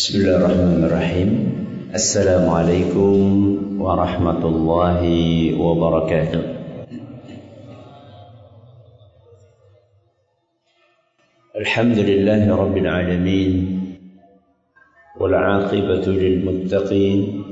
بسم 0.00 0.18
الله 0.18 0.36
الرحمن 0.36 0.84
الرحيم 0.84 1.30
السلام 1.94 2.48
عليكم 2.48 3.12
ورحمة 3.80 4.42
الله 4.48 5.00
وبركاته 5.60 6.42
الحمد 11.56 11.98
لله 11.98 12.56
رب 12.56 12.76
العالمين 12.76 13.52
والعاقبة 15.20 16.06
للمتقين 16.06 17.44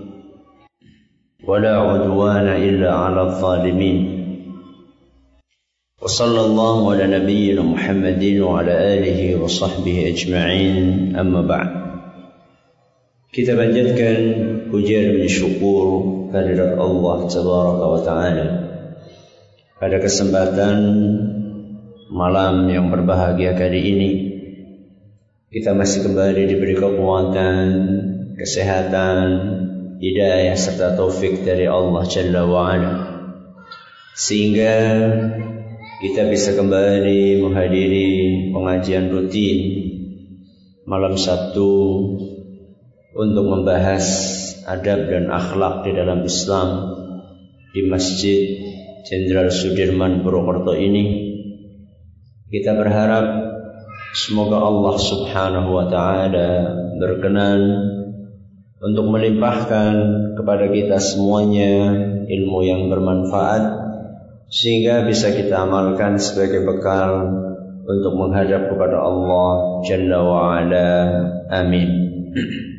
ولا 1.45 1.75
عدوان 1.77 2.49
إلا 2.49 2.95
على 2.95 3.23
الظالمين 3.23 4.01
وصلى 6.03 6.41
الله 6.41 6.93
على 6.93 7.05
نبينا 7.19 7.63
محمد 7.63 8.25
وعلى 8.41 8.75
آله 8.95 9.37
وصحبه 9.37 10.09
أجمعين 10.09 11.17
أما 11.17 11.43
بعد 11.43 11.88
Kita 13.29 13.53
panjatkan 13.53 14.21
pujian 14.73 15.21
dan 15.21 15.29
syukur 15.29 15.87
kehadirat 16.33 16.81
Allah 16.81 17.29
Tabaraka 17.29 17.85
wa 17.85 18.01
Ta'ala. 18.01 18.49
Pada 19.77 20.01
kesempatan 20.01 20.77
malam 22.09 22.65
yang 22.73 22.89
berbahagia 22.89 23.53
kali 23.53 23.81
ini 23.85 24.11
kita 25.53 25.77
masih 25.77 26.09
kembali 26.09 26.49
diberi 26.49 26.73
kekuatan, 26.73 27.65
kesehatan, 28.41 29.25
hidayah 30.01 30.57
serta 30.57 30.97
taufik 30.97 31.45
dari 31.45 31.69
Allah 31.69 32.09
Jalla 32.09 32.49
wa 32.49 32.61
Ala. 32.65 32.93
Sehingga 34.17 34.77
kita 36.01 36.33
bisa 36.33 36.57
kembali 36.57 37.45
menghadiri 37.45 38.09
pengajian 38.57 39.13
rutin 39.13 39.59
malam 40.89 41.21
Sabtu 41.21 41.77
untuk 43.19 43.51
membahas 43.51 44.07
adab 44.63 45.11
dan 45.11 45.27
akhlak 45.27 45.83
di 45.83 45.91
dalam 45.91 46.23
Islam 46.23 46.69
di 47.75 47.83
Masjid 47.91 48.63
Jenderal 49.03 49.51
Sudirman 49.51 50.23
Purwokerto 50.23 50.79
ini. 50.79 51.35
Kita 52.47 52.79
berharap 52.79 53.27
semoga 54.15 54.63
Allah 54.63 54.97
Subhanahu 55.03 55.71
wa 55.75 55.87
taala 55.91 56.51
berkenan 57.03 57.61
untuk 58.79 59.11
melimpahkan 59.11 59.93
kepada 60.39 60.71
kita 60.71 61.03
semuanya 61.03 61.91
ilmu 62.23 62.63
yang 62.63 62.87
bermanfaat 62.87 63.63
sehingga 64.47 65.03
bisa 65.11 65.35
kita 65.35 65.67
amalkan 65.67 66.23
sebagai 66.23 66.63
bekal 66.63 67.35
untuk 67.83 68.15
menghadap 68.15 68.71
kepada 68.71 69.03
Allah 69.03 69.83
Jalla 69.83 70.19
wa 70.23 70.39
ala. 70.55 70.91
Amin. 71.51 71.91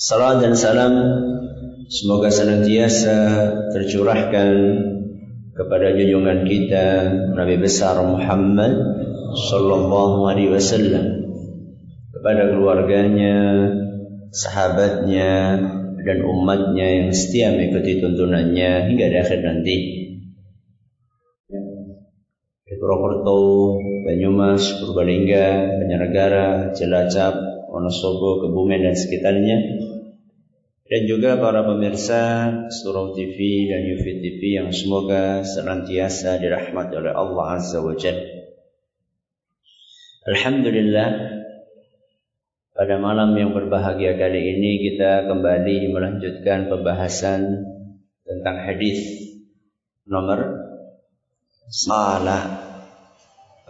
Salam 0.00 0.40
dan 0.40 0.56
salam 0.56 0.96
semoga 1.92 2.32
senantiasa 2.32 3.16
tercurahkan 3.68 4.48
kepada 5.52 5.92
junjungan 5.92 6.48
kita 6.48 7.12
Nabi 7.36 7.60
besar 7.60 8.00
Muhammad 8.00 8.80
sallallahu 9.36 10.24
alaihi 10.24 10.56
wasallam 10.56 11.04
kepada 12.16 12.48
keluarganya, 12.48 13.36
sahabatnya 14.32 15.60
dan 16.00 16.18
umatnya 16.24 17.04
yang 17.04 17.12
setia 17.12 17.52
mengikuti 17.52 18.00
tuntunannya 18.00 18.88
hingga 18.88 19.04
di 19.04 19.16
akhir 19.20 19.44
nanti. 19.44 19.76
Di 22.64 22.72
Purwokerto, 22.80 23.76
Banyumas, 24.08 24.64
Purbalingga, 24.80 25.76
Banjarnegara, 25.76 26.72
Cilacap, 26.72 27.36
Wonosobo, 27.68 28.48
Kebumen 28.48 28.80
dan 28.80 28.96
sekitarnya 28.96 29.89
dan 30.90 31.06
juga 31.06 31.38
para 31.38 31.62
pemirsa 31.62 32.50
Surau 32.66 33.14
TV 33.14 33.70
dan 33.70 33.86
Yufi 33.86 34.18
TV 34.18 34.58
yang 34.58 34.74
semoga 34.74 35.46
senantiasa 35.46 36.42
dirahmati 36.42 36.98
oleh 36.98 37.14
Allah 37.14 37.62
Azza 37.62 37.78
wa 37.78 37.94
Jalla. 37.94 38.50
Alhamdulillah 40.26 41.10
pada 42.74 42.98
malam 42.98 43.38
yang 43.38 43.54
berbahagia 43.54 44.18
kali 44.18 44.58
ini 44.58 44.90
kita 44.90 45.30
kembali 45.30 45.94
melanjutkan 45.94 46.66
pembahasan 46.66 47.62
tentang 48.26 48.56
hadis 48.66 48.98
nomor 50.10 50.58
salah. 51.70 52.66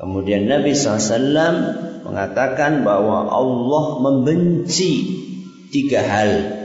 Kemudian 0.01 0.49
Nabi 0.49 0.73
SAW 0.73 2.01
mengatakan 2.01 2.81
bahwa 2.81 3.29
Allah 3.29 3.85
membenci 4.01 5.21
tiga 5.69 6.01
hal 6.01 6.60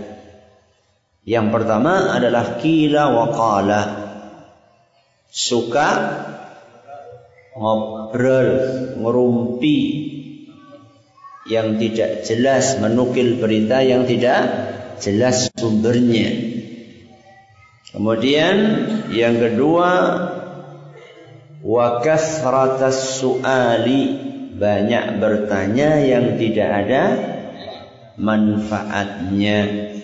yang 1.26 1.50
pertama 1.50 2.14
adalah 2.14 2.62
kila 2.62 3.10
wa 3.10 3.26
qala. 3.34 3.82
Suka 5.34 5.90
ngobrol, 7.58 8.50
ngerumpi 9.02 9.80
yang 11.50 11.82
tidak 11.82 12.30
jelas, 12.30 12.78
menukil 12.78 13.42
berita 13.42 13.82
yang 13.82 14.06
tidak 14.06 14.42
jelas 15.02 15.50
sumbernya. 15.58 16.30
Kemudian 17.90 18.56
yang 19.10 19.42
kedua 19.42 19.92
wa 21.66 21.88
kasratas 22.06 23.18
suali 23.18 24.14
banyak 24.56 25.18
bertanya 25.18 26.06
yang 26.06 26.38
tidak 26.38 26.70
ada 26.86 27.04
manfaatnya. 28.16 29.95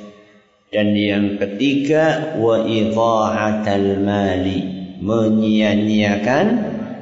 Dan 0.71 0.95
yang 0.95 1.35
ketiga 1.35 2.39
wa 2.39 2.63
idha'atal 2.63 3.99
mali 3.99 4.59
menyia-nyiakan 5.03 6.45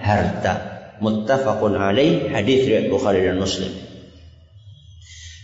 harta. 0.02 0.54
Muttafaqun 0.98 1.78
alaih 1.78 2.34
hadis 2.34 2.66
riwayat 2.66 2.90
Bukhari 2.90 3.22
dan 3.22 3.38
Muslim. 3.38 3.70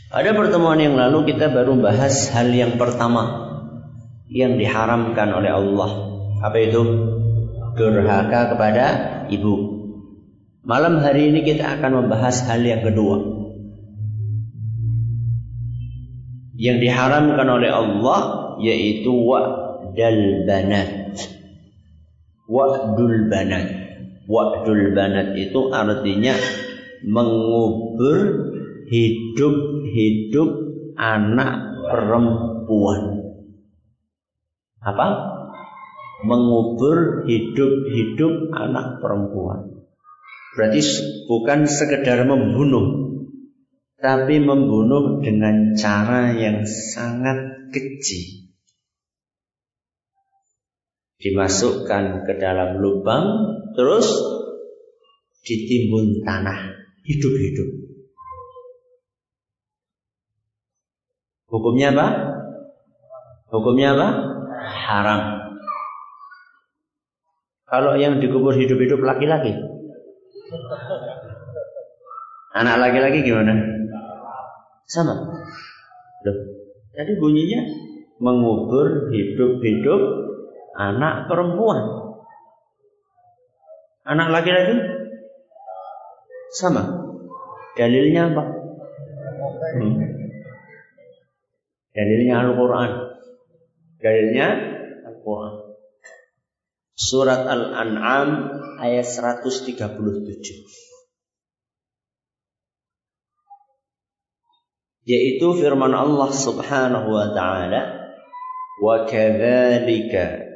Pada 0.10 0.34
pertemuan 0.34 0.82
yang 0.82 0.98
lalu 0.98 1.38
kita 1.38 1.54
baru 1.54 1.78
bahas 1.78 2.34
hal 2.34 2.50
yang 2.50 2.82
pertama 2.82 3.46
yang 4.26 4.58
diharamkan 4.58 5.30
oleh 5.30 5.54
Allah. 5.54 5.90
Apa 6.42 6.58
itu? 6.66 6.82
Durhaka 7.78 8.58
kepada 8.58 8.86
ibu. 9.30 9.86
Malam 10.66 10.98
hari 10.98 11.30
ini 11.30 11.46
kita 11.46 11.78
akan 11.78 12.10
membahas 12.10 12.42
hal 12.50 12.66
yang 12.66 12.82
kedua. 12.82 13.35
Yang 16.56 16.80
diharamkan 16.80 17.48
oleh 17.48 17.72
Allah 17.72 18.20
yaitu 18.64 19.12
wa'dal 19.12 20.48
banat. 20.48 21.16
Wa'dul 22.48 23.28
banat. 23.28 23.68
Wa'dul 24.26 24.96
banat 24.96 25.36
itu 25.38 25.70
artinya 25.70 26.34
mengubur 27.06 28.18
hidup-hidup 28.88 30.50
anak 30.98 31.54
perempuan. 31.92 33.02
Apa? 34.82 35.08
Mengubur 36.26 37.28
hidup-hidup 37.28 38.56
anak 38.56 39.04
perempuan. 39.04 39.76
Berarti 40.56 40.80
bukan 41.28 41.68
sekedar 41.68 42.24
membunuh, 42.24 43.05
tapi 43.96 44.44
membunuh 44.44 45.24
dengan 45.24 45.72
cara 45.76 46.36
yang 46.36 46.68
sangat 46.68 47.72
keji. 47.72 48.52
Dimasukkan 51.20 52.28
ke 52.28 52.34
dalam 52.38 52.78
lubang, 52.84 53.26
terus 53.74 54.06
ditimbun 55.48 56.22
tanah, 56.22 56.76
hidup-hidup. 57.08 57.70
Hukumnya 61.50 61.96
apa? 61.96 62.08
Hukumnya 63.50 63.96
apa? 63.96 64.08
Haram. 64.66 65.22
Kalau 67.66 67.98
yang 67.98 68.22
dikubur 68.22 68.54
hidup-hidup 68.54 69.02
laki-laki, 69.02 69.56
anak 72.54 72.76
laki-laki 72.78 73.26
gimana? 73.26 73.75
Sama. 74.86 75.14
Loh, 76.26 76.38
jadi 76.94 77.12
bunyinya 77.18 77.62
mengubur 78.22 79.12
hidup-hidup 79.12 80.02
anak 80.78 81.26
perempuan. 81.28 82.14
Anak 84.06 84.30
laki-laki 84.30 84.78
sama. 86.54 87.06
Dalilnya 87.76 88.32
apa? 88.32 88.44
Hmm. 89.76 89.96
Dalilnya 91.92 92.36
Al-Quran. 92.46 92.92
Dalilnya 94.00 94.48
Al-Quran. 95.10 95.54
Surat 96.96 97.44
Al-An'am 97.44 98.30
ayat 98.80 99.04
137. 99.04 99.76
Yaitu 105.06 105.54
firman 105.62 105.94
Allah 105.94 106.34
Subhanahu 106.34 107.14
wa 107.14 107.30
taala 107.30 107.82
wa 108.82 109.06
kadzalika 109.06 110.50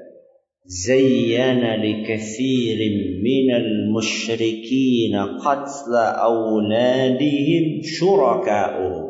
zayyana 0.65 1.77
likathirin 1.77 3.21
minal 3.21 3.93
musyrikin 3.93 5.13
qatla 5.37 6.17
awladihim 6.17 7.85
syuraka'uhum 7.85 9.09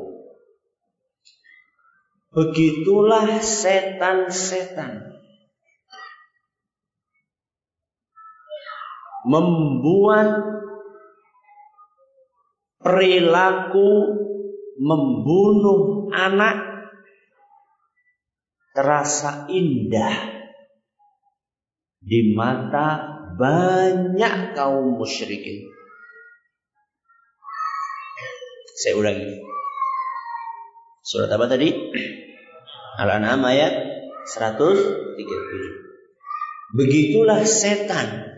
Begitulah 2.30 3.41
setan-setan 3.41 5.18
membuat 9.25 10.38
perilaku 12.77 13.89
membunuh 14.80 16.08
anak 16.16 16.88
terasa 18.72 19.52
indah 19.52 20.40
di 22.00 22.31
mata 22.31 23.20
banyak 23.36 24.56
kaum 24.56 24.96
musyrikin. 24.96 25.68
Saya 28.80 28.96
ulangi. 28.96 29.44
Surat 31.04 31.28
apa 31.28 31.52
tadi? 31.52 31.75
Al-An'am 33.04 33.44
ayat 33.44 33.75
137. 34.32 36.80
Begitulah 36.80 37.44
setan 37.44 38.30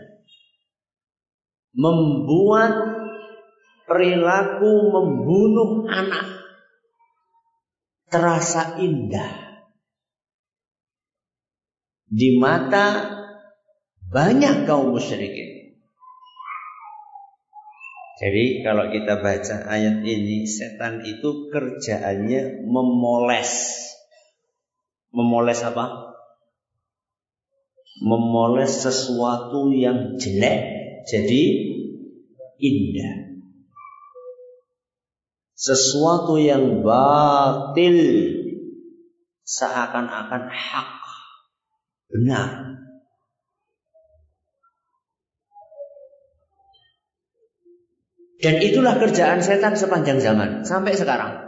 membuat 1.76 2.91
perilaku 3.92 4.88
membunuh 4.88 5.84
anak 5.84 6.48
terasa 8.08 8.80
indah 8.80 9.60
di 12.08 12.40
mata 12.40 13.12
banyak 14.00 14.64
kaum 14.64 14.96
musyrikin. 14.96 15.76
Jadi 18.16 18.64
kalau 18.64 18.88
kita 18.88 19.20
baca 19.20 19.68
ayat 19.68 20.00
ini 20.08 20.48
setan 20.48 21.04
itu 21.04 21.52
kerjaannya 21.52 22.64
memoles. 22.64 23.76
Memoles 25.12 25.60
apa? 25.68 26.16
Memoles 28.00 28.72
sesuatu 28.72 29.68
yang 29.68 30.16
jelek 30.16 30.60
jadi 31.04 31.42
indah 32.56 33.21
sesuatu 35.62 36.42
yang 36.42 36.82
batil 36.82 37.98
seakan-akan 39.46 40.50
hak. 40.50 40.90
Benar. 42.10 42.50
Dan 48.42 48.58
itulah 48.58 48.98
kerjaan 48.98 49.38
setan 49.38 49.78
sepanjang 49.78 50.18
zaman 50.18 50.66
sampai 50.66 50.98
sekarang. 50.98 51.46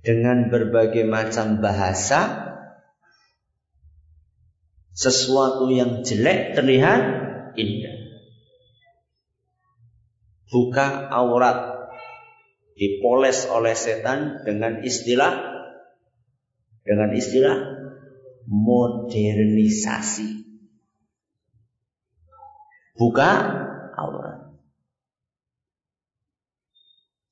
Dengan 0.00 0.48
berbagai 0.48 1.04
macam 1.04 1.60
bahasa 1.60 2.48
sesuatu 4.96 5.68
yang 5.68 6.00
jelek 6.00 6.56
terlihat 6.56 7.00
indah 7.60 8.01
buka 10.52 11.08
aurat. 11.08 11.88
Dipoles 12.76 13.48
oleh 13.48 13.72
setan 13.76 14.44
dengan 14.44 14.84
istilah 14.84 15.32
dengan 16.84 17.10
istilah 17.16 17.56
modernisasi. 18.48 20.44
Buka 22.96 23.30
aurat. 23.96 24.52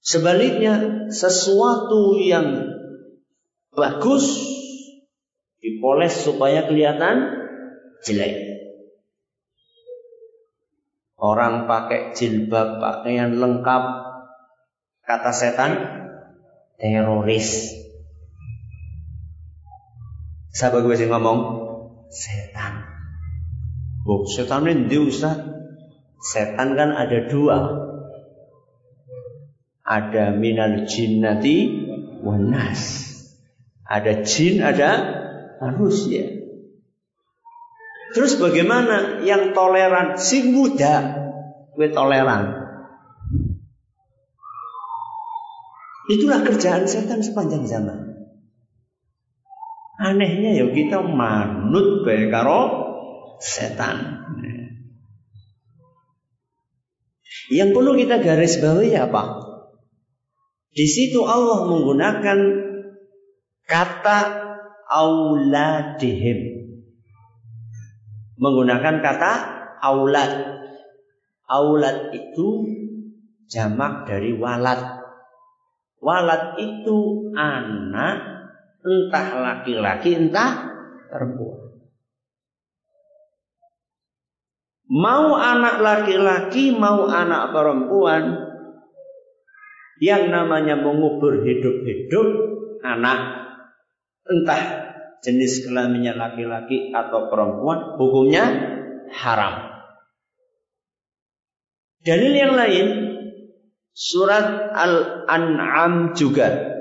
Sebaliknya 0.00 1.06
sesuatu 1.12 2.16
yang 2.16 2.72
bagus 3.76 4.26
dipoles 5.60 6.24
supaya 6.24 6.66
kelihatan 6.66 7.16
jelek 8.02 8.49
Orang 11.20 11.68
pakai 11.68 12.16
jilbab, 12.16 12.80
pakaian 12.80 13.36
lengkap. 13.36 13.82
Kata 15.04 15.30
setan, 15.36 15.72
teroris. 16.80 17.76
Siapa 20.48 20.80
gue 20.80 20.96
sih 20.96 21.12
ngomong? 21.12 21.38
Setan. 22.08 22.88
Oh, 24.08 24.24
setan 24.24 24.64
ini 24.64 24.88
di? 24.88 24.96
Setan 25.12 26.68
kan 26.72 26.90
ada 26.96 27.28
dua. 27.28 27.58
Ada 29.84 30.32
minal 30.32 30.88
jinnati 30.88 31.68
wanas. 32.24 33.12
Ada 33.84 34.24
jin, 34.24 34.64
ada 34.64 34.90
manusia. 35.60 36.39
Terus 38.10 38.42
bagaimana 38.42 39.22
yang 39.22 39.54
toleran? 39.54 40.18
Si 40.18 40.42
muda, 40.50 40.94
gue 41.78 41.88
toleran. 41.94 42.58
Itulah 46.10 46.42
kerjaan 46.42 46.90
setan 46.90 47.22
sepanjang 47.22 47.70
zaman. 47.70 47.98
Anehnya 50.00 50.58
ya 50.58 50.66
kita 50.74 51.06
manut 51.06 52.02
bae 52.02 52.26
karo 52.32 52.60
setan. 53.38 54.26
Yang 57.50 57.70
perlu 57.74 57.94
kita 57.94 58.18
garis 58.18 58.58
bawahi 58.58 58.94
apa? 58.98 59.22
Di 60.70 60.86
situ 60.86 61.26
Allah 61.26 61.66
menggunakan 61.66 62.38
kata 63.66 64.20
auladihim 64.90 66.59
menggunakan 68.40 69.04
kata 69.04 69.32
aulad. 69.84 70.32
Aulad 71.44 72.14
itu 72.16 72.48
jamak 73.46 74.08
dari 74.08 74.32
walad. 74.34 74.80
Walad 76.00 76.56
itu 76.56 77.30
anak 77.36 78.16
entah 78.80 79.28
laki-laki 79.36 80.16
entah 80.16 80.52
perempuan. 81.12 81.68
Mau 84.90 85.38
anak 85.38 85.76
laki-laki, 85.78 86.74
mau 86.74 87.06
anak 87.06 87.54
perempuan 87.54 88.50
yang 90.02 90.32
namanya 90.32 90.80
mengubur 90.80 91.44
hidup-hidup 91.44 92.26
anak 92.82 93.20
entah 94.26 94.89
jenis 95.20 95.68
kelaminnya 95.68 96.16
laki-laki 96.16 96.92
atau 96.92 97.28
perempuan 97.28 97.96
hukumnya 98.00 98.44
haram. 99.12 99.68
Dalil 102.00 102.32
yang 102.32 102.56
lain 102.56 102.86
surat 103.92 104.72
Al-An'am 104.72 106.16
juga. 106.16 106.72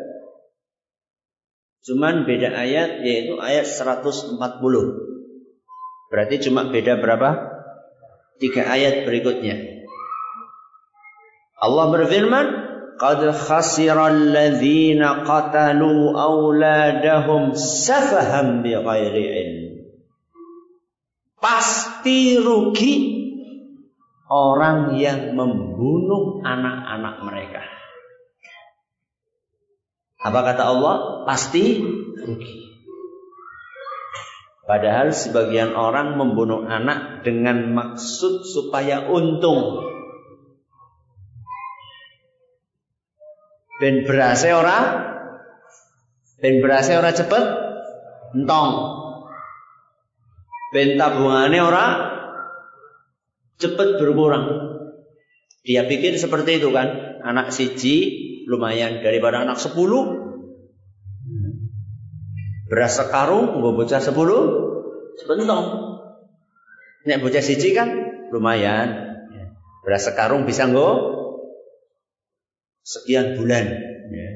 Cuman 1.83 2.23
beda 2.23 2.55
ayat 2.55 3.03
yaitu 3.03 3.35
ayat 3.43 3.67
140. 3.67 4.39
Berarti 6.09 6.35
cuma 6.47 6.71
beda 6.71 7.03
berapa? 7.03 7.29
Tiga 8.39 8.63
ayat 8.71 9.03
berikutnya. 9.03 9.83
Allah 11.59 11.85
berfirman, 11.91 12.45
قد 13.00 13.30
خسر 13.30 13.98
الذين 14.06 15.02
قتلوا 15.04 16.00
أولادهم 16.22 17.42
سفها 17.54 18.42
بغير 18.42 19.14
علم 19.34 19.64
pasti 21.44 22.40
rugi 22.40 22.94
orang 24.32 24.96
yang 24.96 25.36
membunuh 25.36 26.40
anak-anak 26.40 27.16
mereka. 27.20 27.62
Apa 30.24 30.40
kata 30.40 30.62
Allah? 30.64 30.96
Pasti 31.28 31.84
rugi. 32.16 32.72
Padahal 34.64 35.12
sebagian 35.12 35.76
orang 35.76 36.16
membunuh 36.16 36.64
anak 36.64 37.20
dengan 37.20 37.76
maksud 37.76 38.48
supaya 38.48 39.12
untung. 39.12 39.87
Ben 43.79 44.03
berase 44.03 44.51
ora 44.51 44.77
ben 46.43 46.59
berase 46.59 46.99
ora 46.99 47.15
cepet 47.15 47.43
entong. 48.35 48.73
Ben 50.75 50.99
tabungane 50.99 51.59
ora 51.63 51.85
cepet 53.55 53.99
berkurang. 53.99 54.45
Dia 55.63 55.87
pikir 55.87 56.15
seperti 56.15 56.63
itu 56.63 56.71
kan, 56.71 57.19
anak 57.23 57.51
siji 57.51 57.97
lumayan 58.47 59.03
daripada 59.03 59.43
anak 59.43 59.59
sepuluh. 59.59 60.27
Beras 62.69 63.01
sekarung, 63.01 63.59
gue 63.59 63.71
bocah 63.73 63.97
sepuluh, 63.97 64.41
sebentong. 65.17 65.65
Nek 67.09 67.19
bocah 67.21 67.43
siji 67.43 67.73
kan 67.73 67.89
lumayan. 68.29 69.17
Beras 69.83 70.05
sekarung 70.05 70.45
bisa 70.45 70.69
gue 70.69 70.91
sekian 72.89 73.37
bulan. 73.37 73.65
Ya. 74.09 74.29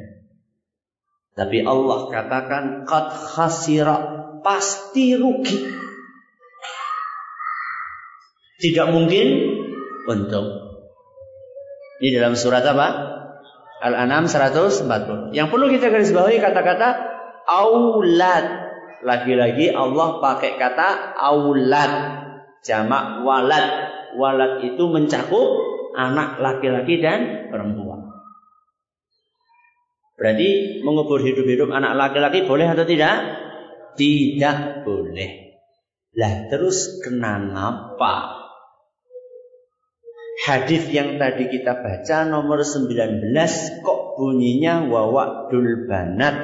Tapi 1.34 1.66
Allah 1.66 2.14
katakan 2.14 2.86
kat 2.86 3.10
khasira 3.34 3.98
pasti 4.46 5.18
rugi. 5.18 5.66
Tidak 8.62 8.88
mungkin 8.94 9.28
untung. 10.06 10.48
Ini 11.98 12.22
dalam 12.22 12.38
surat 12.38 12.62
apa? 12.62 12.88
Al-An'am 13.84 14.30
140. 14.30 15.34
Yang 15.36 15.48
perlu 15.50 15.66
kita 15.74 15.90
garis 15.90 16.14
bawahi 16.14 16.38
kata-kata 16.40 16.90
aulad. 17.50 18.46
Lagi-lagi 19.04 19.74
Allah 19.74 20.22
pakai 20.22 20.56
kata 20.56 21.18
aulad. 21.18 21.92
Jamak 22.64 23.26
walad. 23.28 23.68
Walad 24.16 24.64
itu 24.64 24.88
mencakup 24.88 25.48
anak 25.98 26.40
laki-laki 26.40 27.04
dan 27.04 27.50
perempuan. 27.52 27.93
Berarti 30.24 30.80
mengubur 30.88 31.20
hidup-hidup 31.20 31.68
anak 31.68 32.00
laki-laki 32.00 32.48
boleh 32.48 32.72
atau 32.72 32.88
tidak? 32.88 33.44
Tidak 34.00 34.88
boleh. 34.88 35.60
Lah 36.16 36.48
terus 36.48 37.04
kenapa? 37.04 38.40
Hadis 40.48 40.88
yang 40.96 41.20
tadi 41.20 41.52
kita 41.52 41.76
baca 41.76 42.24
nomor 42.24 42.64
19 42.64 43.36
kok 43.84 44.00
bunyinya 44.16 44.88
wawakdul 44.88 45.92
banat 45.92 46.36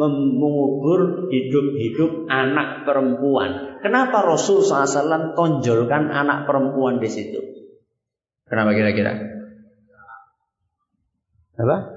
mengubur 0.00 1.28
hidup-hidup 1.28 2.32
anak 2.32 2.88
perempuan. 2.88 3.84
Kenapa 3.84 4.24
Rasul 4.24 4.64
SAW 4.64 5.36
tonjolkan 5.36 6.08
anak 6.08 6.48
perempuan 6.48 7.04
di 7.04 7.08
situ? 7.12 7.40
Kenapa 8.48 8.72
kira-kira? 8.72 9.12
Apa? 11.60 11.95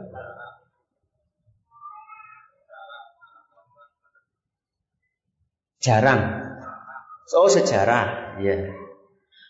Jarang. 5.80 6.52
Oh 7.36 7.48
sejarah, 7.48 8.36
ya. 8.44 8.58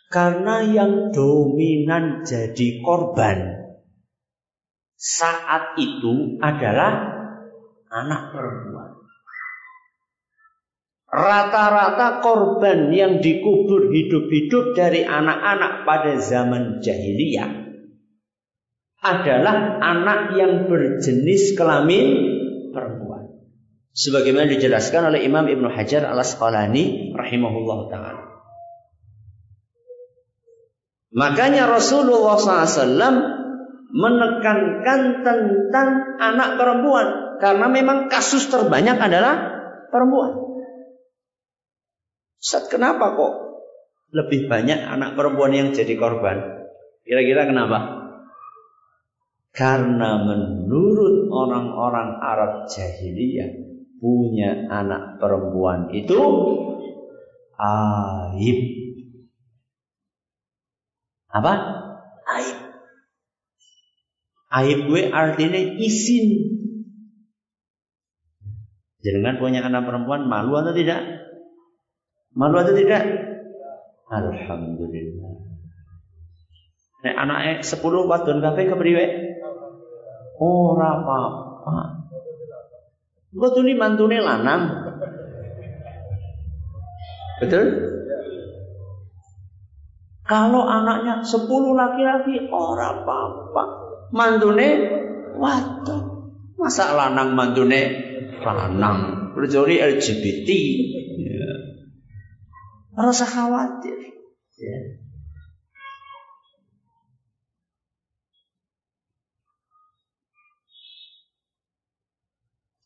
Karena 0.09 0.65
yang 0.65 1.13
dominan 1.13 2.25
jadi 2.25 2.81
korban 2.81 3.69
saat 4.99 5.79
itu 5.79 6.41
adalah 6.43 6.91
anak 7.87 8.35
perempuan. 8.35 8.99
Rata-rata 11.09 12.21
korban 12.21 12.93
yang 12.93 13.17
dikubur 13.17 13.89
hidup-hidup 13.89 14.77
dari 14.77 15.01
anak-anak 15.01 15.81
pada 15.89 16.13
zaman 16.21 16.85
jahiliyah 16.85 17.49
adalah 19.01 19.81
anak 19.81 20.37
yang 20.37 20.69
berjenis 20.69 21.57
kelamin 21.57 22.07
perempuan. 22.69 23.08
Sebagaimana 23.93 24.47
dijelaskan 24.47 25.09
oleh 25.11 25.25
Imam 25.25 25.49
Ibn 25.49 25.65
Hajar 25.73 26.05
al-Asqalani 26.05 27.13
rahimahullah 27.17 27.79
ta'ala. 27.89 28.23
Makanya 31.09 31.65
Rasulullah 31.65 32.37
SAW 32.37 33.17
menekankan 33.89 35.25
tentang 35.25 35.89
anak 36.21 36.61
perempuan 36.61 37.07
karena 37.41 37.65
memang 37.65 38.13
kasus 38.13 38.45
terbanyak 38.45 39.01
adalah 39.01 39.35
perempuan. 39.89 40.37
Ustaz, 42.37 42.69
kenapa 42.69 43.17
kok 43.17 43.33
lebih 44.13 44.45
banyak 44.45 44.77
anak 44.77 45.17
perempuan 45.17 45.51
yang 45.51 45.73
jadi 45.73 45.97
korban? 45.97 46.69
Kira-kira 47.03 47.49
kenapa? 47.49 47.97
Karena 49.49 50.21
menurut 50.21 51.25
orang-orang 51.33 52.21
Arab 52.21 52.69
jahiliyah 52.69 53.78
punya 53.99 54.67
anak 54.71 55.19
perempuan 55.19 55.91
itu 55.91 56.19
aib. 57.59 58.59
Apa? 61.29 61.53
Aib. 62.25 62.57
Aib 64.49 64.79
gue 64.89 65.03
artinya 65.13 65.61
izin 65.77 66.49
Jangan 68.99 69.39
punya 69.39 69.63
anak 69.63 69.87
perempuan 69.87 70.27
malu 70.27 70.59
atau 70.59 70.75
tidak? 70.75 70.99
Malu 72.35 72.59
atau 72.59 72.75
tidak? 72.75 73.03
Alhamdulillah. 74.11 75.33
Nek 76.99 77.15
anaknya 77.15 77.53
sepuluh 77.63 78.03
wadon 78.11 78.43
kafe 78.43 78.67
kepriwe? 78.67 79.05
Ora 80.35 80.99
apa-apa. 80.99 81.98
Engko 83.29 83.47
tuli 83.53 83.77
mantune 83.77 84.17
lanang. 84.17 84.61
Betul? 87.39 87.65
Kalau 90.29 90.61
anaknya 90.69 91.25
sepuluh 91.25 91.73
laki-laki, 91.73 92.49
ora 92.53 93.01
apa-apa. 93.01 93.63
Mantune 94.13 94.69
wadon. 95.37 96.05
Masa 96.59 96.93
lanang 96.93 97.33
mantune 97.33 97.81
lanang, 98.43 99.31
kecuali 99.33 99.81
LGBT. 99.81 100.49
Ya. 101.17 101.49
Rasa 102.93 103.25
khawatir. 103.25 103.97
Ya. 104.59 104.79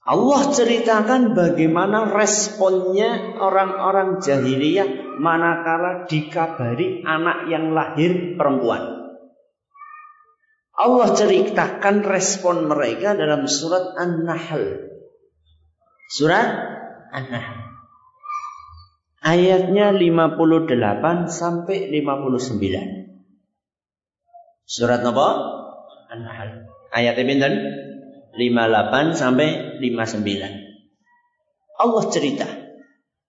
Allah 0.04 0.52
ceritakan 0.52 1.32
bagaimana 1.32 2.12
responnya 2.12 3.40
orang-orang 3.40 4.20
jahiliyah 4.20 5.16
manakala 5.16 6.04
dikabari 6.12 7.08
anak 7.08 7.48
yang 7.48 7.72
lahir 7.72 8.36
perempuan. 8.36 8.84
Allah 10.76 11.08
ceritakan 11.16 12.04
respon 12.04 12.68
mereka 12.68 13.16
dalam 13.16 13.48
surat 13.48 13.96
An-Nahl 13.96 14.92
Surat 16.14 16.46
An-Nahl. 17.10 17.58
Ayatnya 19.24 19.90
58 19.96 21.26
sampai 21.26 21.90
59. 21.90 22.60
Surat 24.68 25.02
apa? 25.02 25.28
An-Nahl. 26.14 26.70
Ayatnya? 26.94 27.50
58 28.34 29.13
sampai 29.13 29.78
59. 29.82 31.80
Allah 31.80 32.04
cerita. 32.10 32.48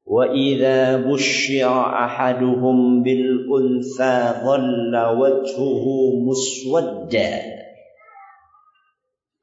Wa 0.04 0.28
idza 0.28 1.00
busyira 1.00 2.08
ahaduhum 2.08 3.00
bil 3.00 3.48
untha 3.48 4.44
dhalla 4.44 5.16
wajhuhu 5.16 6.20
muswadda 6.28 7.54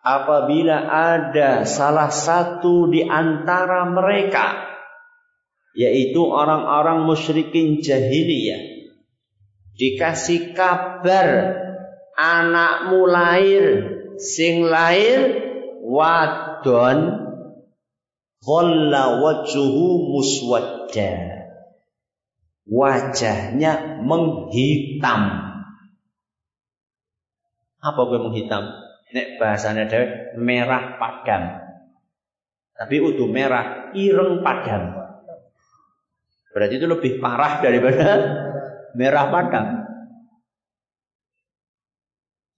apabila 0.01 0.89
ada 0.89 1.65
salah 1.65 2.10
satu 2.10 2.89
di 2.89 3.06
antara 3.06 3.86
mereka 3.86 4.70
yaitu 5.77 6.25
orang-orang 6.25 7.06
musyrikin 7.06 7.80
jahiliyah 7.80 8.89
dikasih 9.77 10.58
kabar 10.58 11.58
anakmu 12.18 13.08
lahir 13.08 13.65
sing 14.18 14.65
lahir 14.68 15.50
wadon 15.91 16.98
dhalla 18.39 19.03
wajhuhu 19.19 20.15
muswadda 20.15 21.12
wajahnya 22.63 24.00
menghitam 24.00 25.21
apa 27.83 28.00
gue 28.07 28.19
menghitam 28.24 28.81
Nek 29.12 29.43
bahasanya 29.43 29.91
dhewe 29.91 30.39
merah 30.39 30.95
padam. 30.95 31.60
Tapi 32.71 32.95
utuh 33.03 33.27
merah 33.27 33.91
ireng 33.91 34.39
padam. 34.39 34.95
Berarti 36.51 36.79
itu 36.79 36.88
lebih 36.88 37.19
parah 37.19 37.60
daripada 37.60 38.07
merah 39.00 39.27
padam. 39.27 39.65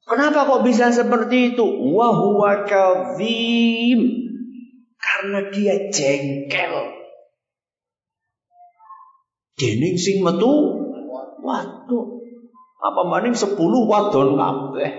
Kenapa 0.03 0.43
kok 0.43 0.63
bisa 0.67 0.91
seperti 0.91 1.55
itu? 1.55 1.63
Wahuwa 1.95 2.67
kazim. 2.67 3.99
Karena 4.99 5.39
dia 5.47 5.87
jengkel. 5.87 6.73
Dening 9.55 9.95
sing 9.95 10.19
metu 10.19 10.51
waduh. 11.43 12.19
Apa 12.83 13.01
maning 13.07 13.31
sepuluh 13.31 13.87
wadon 13.87 14.35
kabeh. 14.35 14.91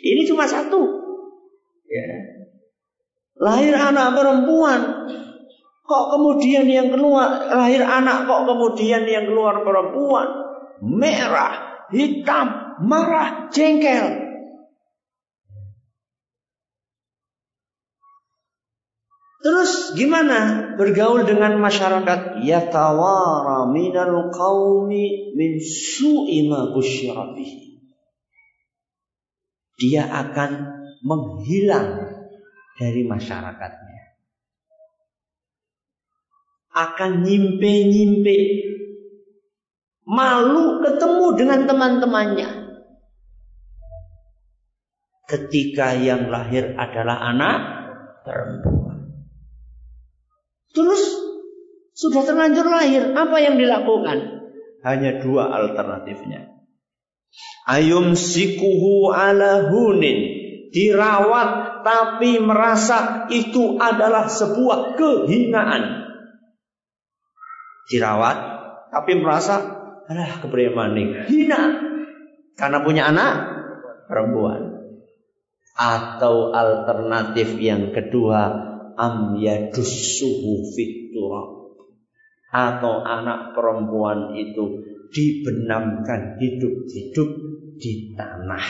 Ini 0.00 0.24
cuma 0.24 0.48
satu. 0.48 0.80
Ya. 1.84 2.08
Lahir 3.36 3.76
anak 3.76 4.16
perempuan. 4.16 4.80
Kok 5.84 6.04
kemudian 6.16 6.64
yang 6.64 6.88
keluar 6.88 7.44
lahir 7.52 7.84
anak 7.84 8.24
kok 8.24 8.48
kemudian 8.48 9.04
yang 9.04 9.28
keluar 9.28 9.60
perempuan? 9.60 10.24
Merah, 10.80 11.73
hitam, 11.94 12.46
marah, 12.82 13.48
jengkel. 13.54 14.24
Terus 19.44 19.92
gimana 19.92 20.72
bergaul 20.80 21.28
dengan 21.28 21.60
masyarakat? 21.60 22.40
Yatawara 22.48 23.68
minal 23.68 24.32
qaumi 24.32 25.36
min 25.36 25.60
su'i 25.60 26.48
ma 26.48 26.72
Dia 29.76 30.04
akan 30.08 30.50
menghilang 31.04 31.88
dari 32.80 33.04
masyarakatnya. 33.04 34.16
Akan 36.72 37.22
nyimpe-nyimpe. 37.22 38.36
Malu 40.04 40.84
ketemu 40.84 41.26
dengan 41.32 41.60
teman-temannya. 41.64 42.48
Ketika 45.24 45.96
yang 45.96 46.28
lahir 46.28 46.76
adalah 46.76 47.24
anak 47.32 47.58
perempuan. 48.28 49.24
Terus 50.76 51.02
sudah 51.96 52.20
terlanjur 52.28 52.68
lahir, 52.68 53.16
apa 53.16 53.36
yang 53.40 53.56
dilakukan? 53.56 54.44
Hanya 54.84 55.24
dua 55.24 55.48
alternatifnya. 55.48 56.52
Ayum 57.64 58.12
sikuhu 58.12 59.08
ala 59.08 59.72
hunin. 59.72 60.44
Dirawat 60.74 61.86
tapi 61.86 62.42
merasa 62.42 63.30
itu 63.30 63.78
adalah 63.78 64.26
sebuah 64.26 64.98
kehinaan. 64.98 65.82
Dirawat 67.88 68.36
tapi 68.90 69.22
merasa 69.22 69.83
adalah 70.08 70.40
kepremaning. 70.44 71.28
Hina. 71.28 71.62
Karena 72.54 72.78
punya 72.84 73.10
anak 73.10 73.32
perempuan. 74.06 74.62
Atau 75.74 76.54
alternatif 76.54 77.58
yang 77.58 77.90
kedua 77.90 78.72
am 78.94 79.34
yadussuhu 79.42 80.70
fiturab 80.70 81.74
atau 82.54 83.02
anak 83.02 83.50
perempuan 83.58 84.38
itu 84.38 84.86
dibenamkan 85.10 86.38
hidup-hidup 86.38 87.30
di 87.82 88.14
tanah 88.14 88.66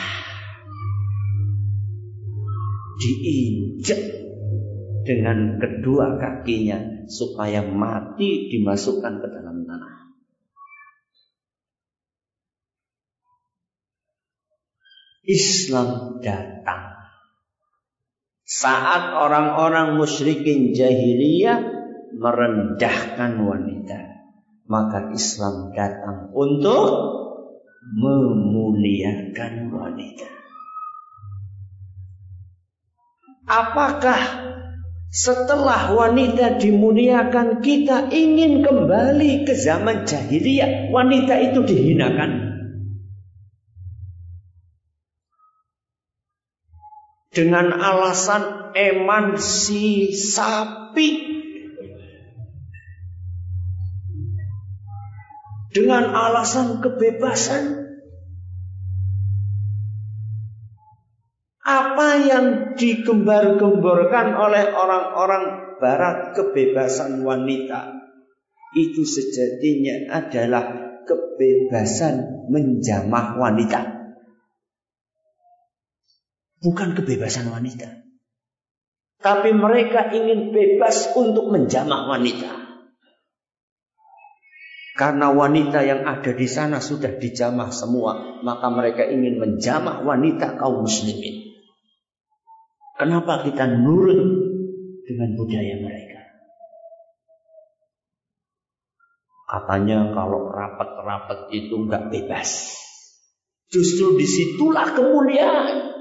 diinjek 2.97 4.01
dengan 5.05 5.61
kedua 5.61 6.17
kakinya 6.17 7.05
supaya 7.05 7.61
mati 7.61 8.49
dimasukkan 8.49 9.21
ke 9.21 9.27
dalam 9.29 9.61
tanah 9.69 9.94
Islam 15.25 16.21
datang 16.21 16.95
saat 18.45 19.17
orang-orang 19.17 19.97
musyrikin 19.97 20.77
jahiliyah 20.77 21.65
merendahkan 22.13 23.41
wanita, 23.41 23.99
maka 24.69 25.09
Islam 25.11 25.73
datang 25.73 26.29
untuk 26.29 26.87
memuliakan 27.99 29.73
wanita. 29.73 30.29
Apakah 33.45 34.21
setelah 35.09 35.93
wanita 35.93 36.61
dimuliakan 36.61 37.65
kita 37.65 38.13
ingin 38.13 38.61
kembali 38.61 39.45
ke 39.45 39.53
zaman 39.57 40.05
jahiliyah, 40.05 40.93
wanita 40.93 41.33
itu 41.49 41.65
dihinakan? 41.65 42.54
Dengan 47.35 47.75
alasan 47.75 48.71
emansipasi 48.71 51.11
dengan 55.75 56.15
alasan 56.15 56.79
kebebasan. 56.79 57.83
Apa 61.65 62.21
yang 62.21 62.77
digembar-gemborkan 62.77 64.37
oleh 64.37 64.69
orang-orang 64.71 65.75
barat 65.81 66.37
kebebasan 66.37 67.25
wanita? 67.25 67.89
Itu 68.77 69.01
sejatinya 69.03 70.23
adalah 70.23 70.95
kebebasan 71.03 72.47
menjamah 72.53 73.41
wanita 73.41 73.94
bukan 76.65 76.97
kebebasan 76.97 77.53
wanita. 77.53 78.01
Tapi 79.21 79.53
mereka 79.53 80.09
ingin 80.09 80.49
bebas 80.49 81.13
untuk 81.13 81.53
menjamah 81.53 82.09
wanita. 82.09 82.65
Karena 84.95 85.27
wanita 85.29 85.83
yang 85.85 86.07
ada 86.07 86.31
di 86.31 86.47
sana 86.47 86.79
sudah 86.79 87.19
dijamah 87.19 87.69
semua, 87.69 88.41
maka 88.41 88.71
mereka 88.71 89.03
ingin 89.05 89.37
menjamah 89.37 90.01
wanita 90.01 90.57
kaum 90.57 90.87
muslimin. 90.87 91.53
Kenapa 92.95 93.43
kita 93.43 93.67
nurut 93.75 94.23
dengan 95.03 95.35
budaya 95.35 95.75
mereka? 95.83 96.21
Katanya 99.45 100.15
kalau 100.15 100.47
rapat-rapat 100.47 101.51
itu 101.51 101.75
nggak 101.75 102.07
bebas. 102.09 102.79
Justru 103.67 104.15
di 104.15 104.23
situlah 104.23 104.95
kemuliaan. 104.95 105.94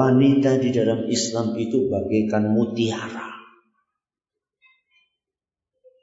Wanita 0.00 0.56
di 0.56 0.72
dalam 0.72 1.04
Islam 1.12 1.52
itu 1.60 1.92
bagaikan 1.92 2.56
mutiara. 2.56 3.28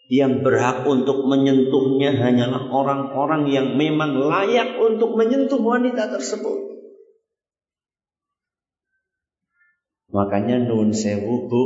Yang 0.05 0.45
berhak 0.45 0.85
untuk 0.85 1.25
menyentuhnya 1.25 2.13
hanyalah 2.13 2.69
orang-orang 2.69 3.49
yang 3.49 3.73
memang 3.73 4.21
layak 4.21 4.77
untuk 4.77 5.17
menyentuh 5.17 5.57
wanita 5.57 6.13
tersebut. 6.13 6.77
Makanya 10.13 10.61
nun 10.69 10.93
sewu 10.93 11.49
bu, 11.49 11.63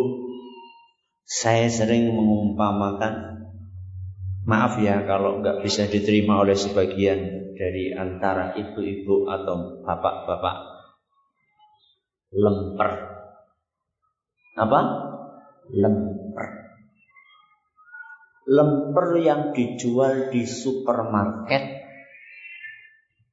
saya 1.28 1.68
sering 1.68 2.16
mengumpamakan, 2.16 3.44
maaf 4.48 4.80
ya 4.80 5.04
kalau 5.04 5.44
nggak 5.44 5.68
bisa 5.68 5.86
diterima 5.92 6.40
oleh 6.48 6.56
sebagian 6.56 7.20
dari 7.60 7.92
antara 7.92 8.56
ibu-ibu 8.56 9.28
atau 9.28 9.84
bapak-bapak 9.84 10.71
lemper. 12.32 12.92
Apa? 14.56 14.80
Lemper. 15.72 16.50
Lemper 18.48 19.08
yang 19.22 19.42
dijual 19.56 20.34
di 20.34 20.44
supermarket 20.44 21.64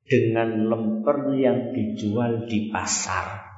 dengan 0.08 0.68
lemper 0.68 1.34
yang 1.38 1.72
dijual 1.74 2.46
di 2.46 2.70
pasar. 2.70 3.48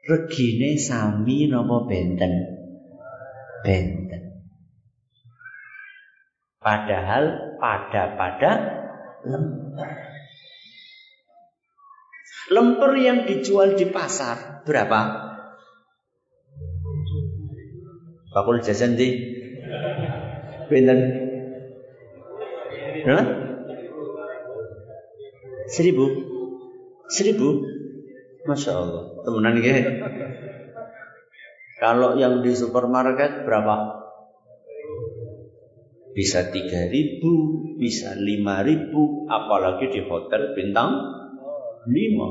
Regine 0.00 0.74
sami 0.80 1.46
nopo 1.46 1.86
benten? 1.86 2.32
Benten. 3.62 4.22
Padahal 6.60 7.56
pada-pada 7.56 8.50
lemper. 9.24 10.09
Lemper 12.50 12.92
yang 12.98 13.30
dijual 13.30 13.78
di 13.78 13.86
pasar 13.86 14.66
berapa? 14.66 15.00
Bakul 18.34 18.58
jajan 18.58 18.98
di 18.98 19.38
Pinten? 20.66 20.98
Hah? 23.06 23.24
Seribu? 25.70 26.06
Seribu? 27.06 27.62
Masya 28.50 28.72
Allah. 28.74 29.04
Temenan 29.22 29.54
ya. 29.62 29.76
Kalau 31.78 32.18
yang 32.18 32.42
di 32.42 32.50
supermarket 32.54 33.46
berapa? 33.46 34.02
Bisa 36.10 36.50
tiga 36.50 36.90
ribu, 36.90 37.62
bisa 37.78 38.18
lima 38.18 38.66
ribu, 38.66 39.30
apalagi 39.30 39.94
di 39.94 40.02
hotel 40.02 40.58
bintang 40.58 41.19
lima. 41.88 42.28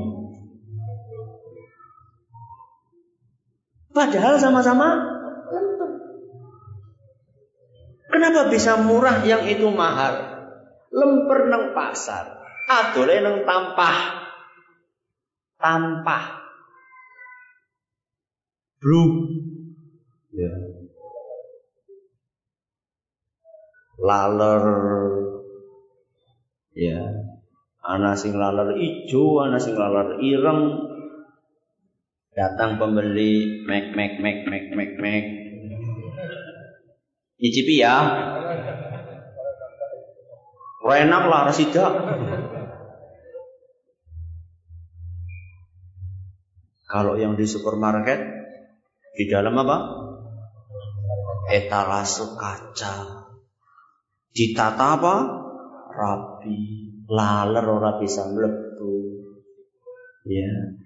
Padahal 3.90 4.38
sama-sama. 4.38 5.18
Kenapa 8.10 8.50
bisa 8.50 8.78
murah 8.78 9.22
yang 9.22 9.46
itu 9.46 9.66
mahal? 9.70 10.14
Lemper 10.90 11.46
nang 11.46 11.74
pasar. 11.74 12.42
Adole 12.66 13.22
nang 13.22 13.46
tampah. 13.46 13.98
Tampah. 15.58 16.24
Bro. 18.82 19.02
Ya. 20.34 20.54
Laler. 24.00 24.64
Ya. 26.74 27.19
Ana 27.80 28.12
sing 28.12 28.36
laler 28.36 28.76
ijo, 28.76 29.40
ana 29.40 29.56
sing 29.56 29.72
laler 29.72 30.20
ireng. 30.20 30.60
Datang 32.36 32.76
pembeli, 32.76 33.64
mek 33.64 33.96
mek 33.96 34.20
mek 34.20 34.38
mek 34.44 34.64
mek 34.76 34.92
mek. 35.00 35.24
Nyicipi 37.40 37.80
ya. 37.80 37.96
Enak 40.90 41.24
lah 41.30 41.46
rasida. 41.48 41.86
Kalau 46.90 47.14
yang 47.14 47.38
di 47.38 47.46
supermarket 47.46 48.18
di 49.14 49.24
dalam 49.30 49.54
apa? 49.54 49.78
Etalase 51.48 52.34
kaca. 52.34 52.94
Ditata 54.34 54.86
apa? 54.98 55.14
Rapi. 55.94 56.60
Laler 57.10 57.66
ora 57.66 57.98
bisa 57.98 58.30
mlebu. 58.30 58.94
Ya. 60.30 60.78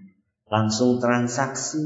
Langsung 0.48 0.96
transaksi. 0.96 1.84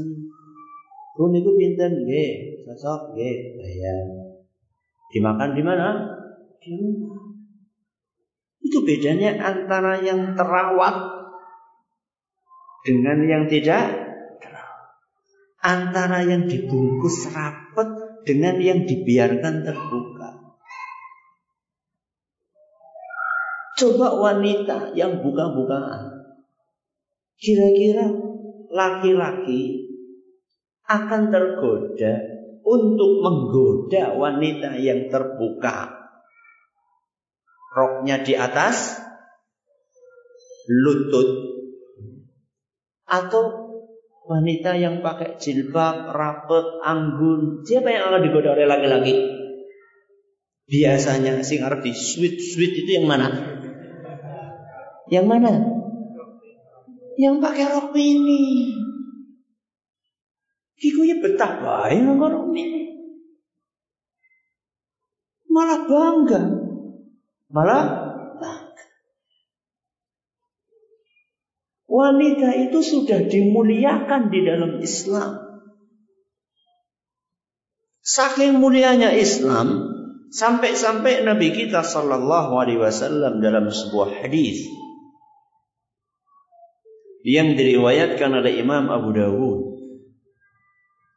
Pun 1.19 1.35
itu 1.35 1.51
pinten 1.59 2.07
nggih, 2.07 2.63
cocok 2.63 3.11
nggih, 3.11 3.59
bayar. 3.59 4.07
Dimakan 5.11 5.51
di 5.51 5.63
mana? 5.65 5.87
Di 6.63 6.71
rumah. 6.79 7.19
Itu 8.63 8.87
bedanya 8.87 9.35
antara 9.35 9.99
yang 9.99 10.39
terawat 10.39 10.95
dengan 12.87 13.19
yang 13.27 13.43
tidak 13.51 14.09
Antara 15.59 16.23
yang 16.23 16.47
dibungkus 16.47 17.27
rapet 17.35 18.23
dengan 18.23 18.55
yang 18.63 18.87
dibiarkan 18.87 19.67
terbuka. 19.67 20.18
Coba 23.79 24.11
wanita 24.11 24.91
yang 24.91 25.23
buka-bukaan. 25.23 26.19
Kira-kira 27.39 28.11
laki-laki 28.67 29.87
akan 30.83 31.31
tergoda 31.31 32.13
untuk 32.67 33.11
menggoda 33.23 34.19
wanita 34.19 34.75
yang 34.75 35.07
terbuka 35.07 35.95
roknya 37.71 38.25
di 38.25 38.33
atas 38.33 38.99
lutut 40.67 41.29
atau 43.09 43.43
wanita 44.29 44.77
yang 44.77 45.01
pakai 45.01 45.41
jilbab, 45.41 46.13
rapet, 46.13 46.65
anggun, 46.85 47.65
siapa 47.65 47.89
yang 47.89 48.13
akan 48.13 48.21
digoda 48.21 48.53
oleh 48.53 48.69
laki-laki? 48.69 49.13
Biasanya 50.69 51.41
sing 51.41 51.65
arti 51.65 51.89
sweet 51.97 52.37
sweet 52.37 52.85
itu 52.85 53.01
yang 53.01 53.09
mana? 53.09 53.48
Yang 55.09 55.25
mana? 55.25 55.53
Yang 57.19 57.35
pakai 57.41 57.65
rok 57.67 57.87
mini. 57.91 58.73
ya 60.79 61.15
betah 61.19 61.51
bae 61.59 61.97
rok 61.99 62.47
mini. 62.47 62.95
Malah 65.49 65.81
bangga 65.89 66.41
Malah 67.49 68.09
wanita 71.89 72.53
itu 72.69 72.79
sudah 72.85 73.25
dimuliakan 73.25 74.29
di 74.29 74.39
dalam 74.45 74.77
Islam. 74.79 75.49
Saking 78.05 78.61
mulianya 78.61 79.09
Islam, 79.17 79.89
sampai-sampai 80.29 81.25
Nabi 81.25 81.49
kita 81.53 81.81
Shallallahu 81.81 82.53
Alaihi 82.61 82.81
Wasallam 82.81 83.41
dalam 83.41 83.69
sebuah 83.73 84.21
hadis 84.21 84.69
yang 87.23 87.59
diriwayatkan 87.59 88.31
oleh 88.31 88.59
Imam 88.59 88.87
Abu 88.87 89.11
Dawud. 89.11 89.59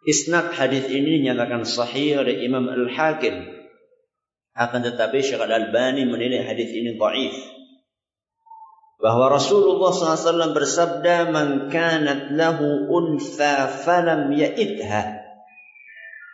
Isnad 0.02 0.50
hadis 0.58 0.90
ini 0.90 1.22
dinyatakan 1.22 1.62
sahih 1.62 2.26
oleh 2.26 2.42
Imam 2.42 2.66
Al 2.66 2.90
Hakim 2.90 3.62
akan 4.52 4.80
tetapi 4.84 5.24
Syekh 5.24 5.40
Al-Albani 5.40 6.04
menilai 6.04 6.44
hadis 6.44 6.68
ini 6.74 6.98
dhaif. 6.98 7.36
Bahwa 9.02 9.34
Rasulullah 9.34 9.90
SAW 9.90 10.54
bersabda, 10.54 11.32
"Man 11.32 11.72
kanat 11.72 12.34
lahu 12.34 12.86
untha 12.86 13.66
falam 13.66 14.30
ya'idha." 14.30 15.22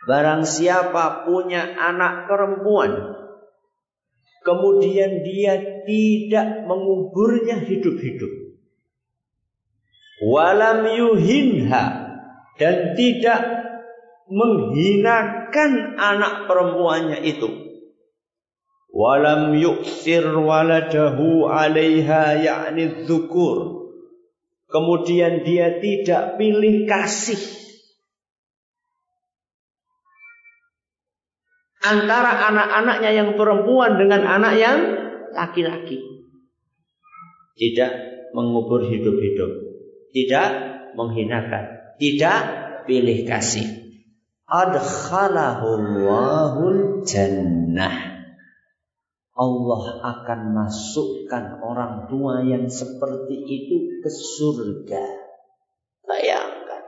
Barang 0.05 0.45
siapa 0.45 1.25
punya 1.25 1.77
anak 1.77 2.29
perempuan, 2.29 3.17
kemudian 4.45 5.21
dia 5.25 5.85
tidak 5.85 6.65
menguburnya 6.65 7.61
hidup-hidup. 7.61 8.48
Walam 10.23 10.87
yuhinha. 10.95 11.83
Dan 12.59 12.93
tidak 12.99 13.39
menghinakan 14.27 15.95
anak 15.95 16.45
perempuannya 16.45 17.23
itu. 17.23 17.49
Walam 18.89 19.55
yuksir 19.55 20.27
waladahu 20.27 21.47
alaiha 21.47 22.41
yakni 22.41 23.05
dzukur 23.05 23.79
kemudian 24.69 25.45
dia 25.45 25.81
tidak 25.81 26.35
pilih 26.37 26.85
kasih. 26.85 27.39
Antara 31.79 32.51
anak-anaknya 32.53 33.11
yang 33.15 33.29
perempuan 33.39 33.95
dengan 33.95 34.27
anak 34.27 34.53
yang 34.59 34.79
laki-laki. 35.31 36.03
Tidak 37.55 37.91
mengubur 38.35 38.83
hidup-hidup 38.83 39.68
tidak 40.11 40.49
menghinakan 40.97 41.95
tidak 42.01 42.39
pilih 42.89 43.25
kasih 43.27 43.67
adkhalahu 44.49 45.67
Allahul 45.77 47.05
jannah 47.05 48.09
Allah 49.39 49.83
akan 50.03 50.39
masukkan 50.51 51.63
orang 51.63 52.11
tua 52.11 52.43
yang 52.43 52.67
seperti 52.67 53.39
itu 53.39 54.03
ke 54.03 54.11
surga. 54.11 55.05
Bayangkan. 56.03 56.83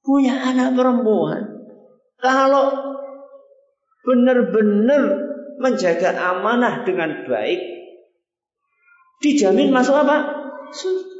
Punya 0.00 0.32
anak 0.32 0.80
perempuan. 0.80 1.60
Kalau 2.24 2.96
benar-benar 4.00 5.28
menjaga 5.60 6.16
amanah 6.16 6.88
dengan 6.88 7.28
baik, 7.28 7.60
dijamin 9.20 9.68
masuk 9.68 9.92
apa? 9.92 10.37
Surga. 10.72 11.18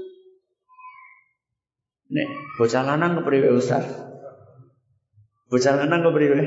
Nek, 2.09 2.29
bocah 2.57 2.83
lanang 2.89 3.21
kepriwe 3.21 3.53
Ustaz? 3.53 3.85
Bocah 5.53 5.75
lanang 5.77 6.01
kepriwe? 6.09 6.41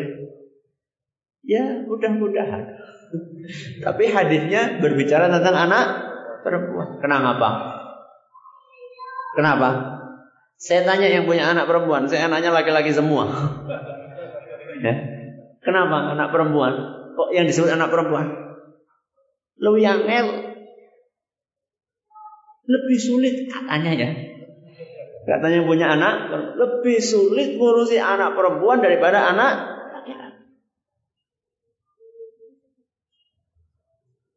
Ya 1.45 1.85
mudah-mudahan. 1.85 2.65
Tapi 3.85 4.03
hadisnya 4.09 4.81
berbicara 4.81 5.29
tentang 5.29 5.69
anak 5.69 5.85
perempuan. 6.41 6.97
Kenapa? 6.97 7.49
Kenapa? 9.37 9.69
Saya 10.57 10.85
tanya 10.85 11.09
yang 11.09 11.25
punya 11.25 11.49
anak 11.49 11.65
perempuan, 11.65 12.05
saya 12.05 12.29
anaknya 12.29 12.53
laki-laki 12.53 12.93
semua. 12.93 13.25
Ya. 14.81 14.97
Kenapa 15.61 16.17
anak 16.17 16.33
perempuan? 16.33 16.73
Kok 17.13 17.29
yang 17.37 17.45
disebut 17.45 17.69
anak 17.69 17.93
perempuan? 17.93 18.33
Lebih 19.61 19.85
angel. 19.85 20.50
Lebih 22.71 22.97
sulit 22.97 23.35
katanya 23.51 23.91
ya. 23.91 24.09
Katanya 25.27 25.61
punya 25.67 25.91
anak 25.93 26.31
lebih 26.55 26.97
sulit 27.03 27.59
ngurusi 27.59 27.99
anak 27.99 28.33
perempuan 28.33 28.79
daripada 28.79 29.27
anak 29.29 29.71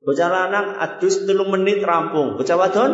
Bocah 0.04 0.28
lanang 0.28 0.76
adus 0.76 1.24
telung 1.24 1.48
menit 1.48 1.80
rampung. 1.80 2.36
Bocah 2.36 2.60
wadon 2.60 2.92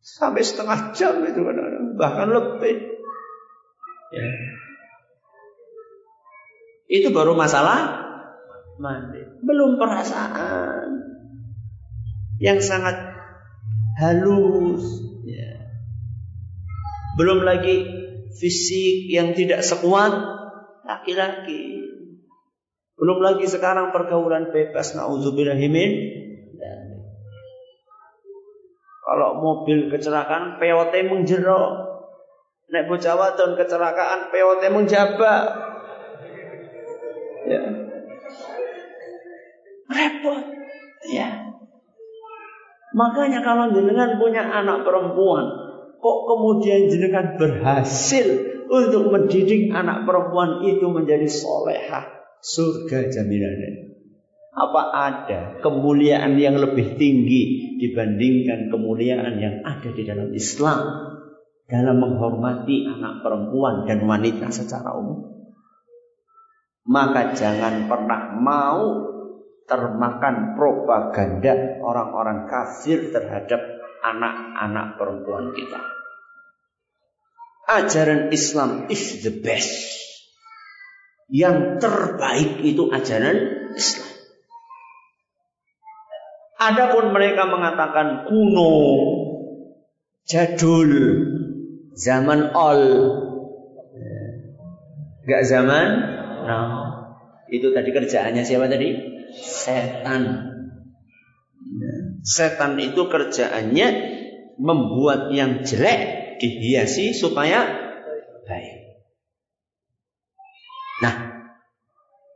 sampai 0.00 0.40
setengah 0.40 0.96
jam 0.96 1.20
itu 1.20 1.44
bahkan 2.00 2.32
lebih. 2.32 2.96
Ya. 4.08 4.24
Itu 6.88 7.12
baru 7.12 7.36
masalah 7.36 8.03
mandi. 8.78 9.22
Belum 9.42 9.76
perasaan 9.78 10.88
yang 12.42 12.58
sangat 12.58 12.96
halus. 14.00 14.84
Ya. 15.24 15.70
Belum 17.14 17.46
lagi 17.46 17.86
fisik 18.34 19.10
yang 19.10 19.32
tidak 19.32 19.62
sekuat 19.62 20.12
laki-laki. 20.82 21.86
Belum 22.94 23.18
lagi 23.22 23.46
sekarang 23.46 23.90
pergaulan 23.90 24.50
bebas 24.54 24.94
naudzubillahimin. 24.94 26.22
Kalau 29.04 29.36
mobil 29.36 29.92
kecelakaan 29.92 30.56
POT 30.56 30.94
menjerok. 31.12 31.72
Nek 32.72 32.88
bocah 32.88 33.14
wadon 33.14 33.52
kecelakaan 33.60 34.32
POT 34.32 34.62
menjabak. 34.72 35.44
Ya. 37.44 37.83
Repot. 39.94 40.42
Ya. 41.14 41.54
Makanya 42.94 43.42
kalau 43.42 43.74
jenengan 43.74 44.18
punya 44.18 44.42
anak 44.42 44.86
perempuan, 44.86 45.44
kok 45.98 46.18
kemudian 46.30 46.86
jenengan 46.86 47.34
berhasil 47.38 48.54
untuk 48.70 49.10
mendidik 49.10 49.70
anak 49.74 50.06
perempuan 50.06 50.62
itu 50.62 50.86
menjadi 50.86 51.26
solehah, 51.26 52.06
surga 52.38 53.10
jaminannya. 53.10 53.98
Apa 54.54 54.82
ada 54.94 55.40
kemuliaan 55.58 56.38
yang 56.38 56.54
lebih 56.62 56.94
tinggi 56.94 57.74
dibandingkan 57.82 58.70
kemuliaan 58.70 59.42
yang 59.42 59.66
ada 59.66 59.90
di 59.90 60.06
dalam 60.06 60.30
Islam 60.30 60.78
dalam 61.66 61.98
menghormati 61.98 62.86
anak 62.86 63.26
perempuan 63.26 63.82
dan 63.90 64.06
wanita 64.06 64.54
secara 64.54 64.94
umum? 64.94 65.34
Maka 66.86 67.34
jangan 67.34 67.90
pernah 67.90 68.38
mau 68.38 69.13
termakan 69.64 70.56
propaganda 70.56 71.80
orang-orang 71.80 72.46
kafir 72.48 73.08
terhadap 73.12 73.60
anak-anak 74.04 75.00
perempuan 75.00 75.56
kita. 75.56 75.80
Ajaran 77.64 78.28
Islam 78.28 78.92
is 78.92 79.24
the 79.24 79.32
best. 79.32 79.72
Yang 81.32 81.80
terbaik 81.80 82.60
itu 82.60 82.92
ajaran 82.92 83.72
Islam. 83.72 84.10
Adapun 86.60 87.16
mereka 87.16 87.48
mengatakan 87.48 88.28
kuno, 88.28 88.76
jadul, 90.28 90.92
zaman 91.96 92.52
all, 92.52 92.84
gak 95.24 95.42
zaman 95.48 95.88
nah. 96.44 96.68
Itu 97.44 97.76
tadi 97.76 97.92
kerjaannya 97.92 98.40
siapa 98.40 98.72
tadi? 98.72 99.13
Setan. 99.42 100.52
Setan 102.24 102.78
itu 102.80 103.08
kerjaannya 103.08 103.88
membuat 104.58 105.34
yang 105.34 105.66
jelek 105.66 106.38
dihiasi 106.38 107.12
supaya 107.14 107.66
baik. 108.46 108.76
Nah, 111.02 111.14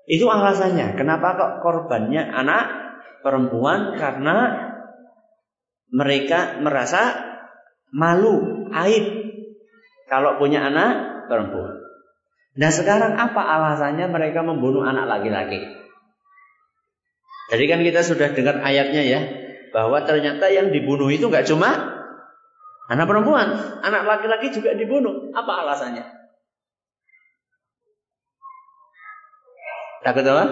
itu 0.09 0.25
alasannya. 0.27 0.99
Kenapa 0.99 1.39
kok 1.39 1.53
korbannya 1.63 2.27
anak 2.27 2.65
perempuan? 3.23 3.95
Karena 3.95 4.37
mereka 5.89 6.61
merasa 6.61 7.17
malu, 7.93 8.69
aib 8.73 9.07
kalau 10.09 10.37
punya 10.41 10.65
anak 10.69 11.29
perempuan. 11.29 11.77
Nah 12.59 12.71
sekarang 12.75 13.15
apa 13.15 13.39
alasannya 13.39 14.11
mereka 14.11 14.43
membunuh 14.43 14.83
anak 14.83 15.07
laki-laki? 15.07 15.63
Jadi 17.49 17.65
kan 17.65 17.81
kita 17.81 18.05
sudah 18.05 18.37
dengar 18.37 18.61
ayatnya 18.61 19.03
ya, 19.05 19.21
bahwa 19.73 20.05
ternyata 20.05 20.53
yang 20.53 20.69
dibunuh 20.69 21.09
itu 21.09 21.33
nggak 21.33 21.49
cuma 21.49 21.71
anak 22.89 23.07
perempuan, 23.09 23.49
anak 23.81 24.05
laki-laki 24.05 24.53
juga 24.53 24.77
dibunuh. 24.77 25.33
Apa 25.33 25.65
alasannya? 25.65 26.05
Takut 30.05 30.25
apa? 30.25 30.45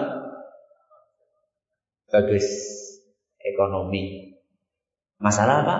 Bagus. 2.13 2.45
Ekonomi. 3.41 4.33
Masalah 5.17 5.65
apa? 5.65 5.77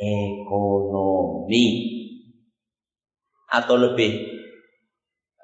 Ekonomi. 0.00 1.64
Atau 3.52 3.76
lebih 3.76 4.32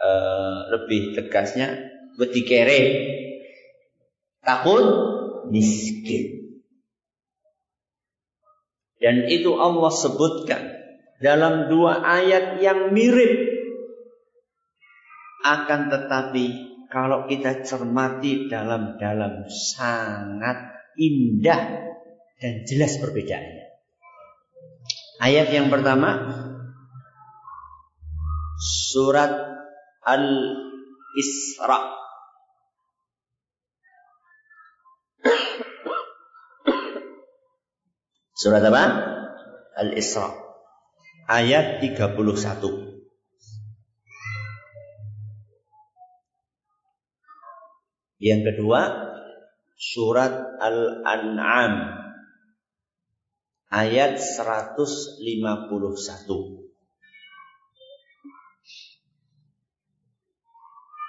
uh, 0.00 0.60
lebih 0.72 1.12
tegasnya 1.12 1.76
wedi 2.16 2.40
kere 2.48 2.80
takut 4.48 4.86
miskin. 5.52 6.56
Dan 8.96 9.28
itu 9.28 9.52
Allah 9.60 9.92
sebutkan 9.92 10.72
dalam 11.20 11.68
dua 11.68 12.00
ayat 12.00 12.56
yang 12.64 12.96
mirip. 12.96 13.60
Akan 15.44 15.92
tetapi 15.92 16.66
kalau 16.88 17.28
kita 17.28 17.62
cermati 17.62 18.50
dalam-dalam 18.50 19.46
sangat 19.46 20.74
indah 20.98 21.62
dan 22.40 22.66
jelas 22.66 22.98
perbedaannya. 22.98 23.66
Ayat 25.22 25.48
yang 25.54 25.70
pertama 25.70 26.10
surat 28.58 29.30
Al-Isra 30.02 32.07
Surat 38.38 38.62
apa? 38.62 38.84
Al-Isra. 39.74 40.30
Ayat 41.26 41.82
31. 41.82 42.22
Yang 48.22 48.40
kedua, 48.46 48.80
surat 49.74 50.54
Al-An'am. 50.62 51.98
Ayat 53.74 54.22
151. 54.22 55.18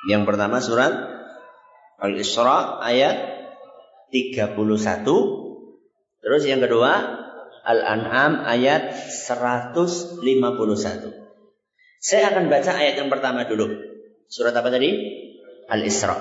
Yang 0.09 0.23
pertama 0.25 0.57
surat 0.65 0.93
Al-Isra 2.01 2.81
ayat 2.81 3.21
31 4.09 5.49
Terus 6.19 6.43
yang 6.43 6.59
kedua, 6.59 7.18
Al-An'am 7.63 8.45
ayat 8.47 8.95
151. 8.95 10.23
Saya 11.99 12.31
akan 12.31 12.47
baca 12.47 12.71
ayat 12.79 12.95
yang 12.95 13.11
pertama 13.11 13.43
dulu. 13.43 13.67
Surat 14.31 14.55
apa 14.55 14.71
tadi? 14.71 14.95
Al-Isra. 15.67 16.15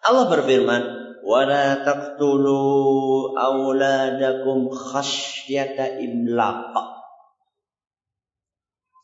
Allah 0.00 0.24
berfirman, 0.30 0.82
"Wala 1.26 1.82
taqtulu 1.82 3.34
auladakum 3.34 4.70
khasyata 4.70 5.98
imlaq." 5.98 6.72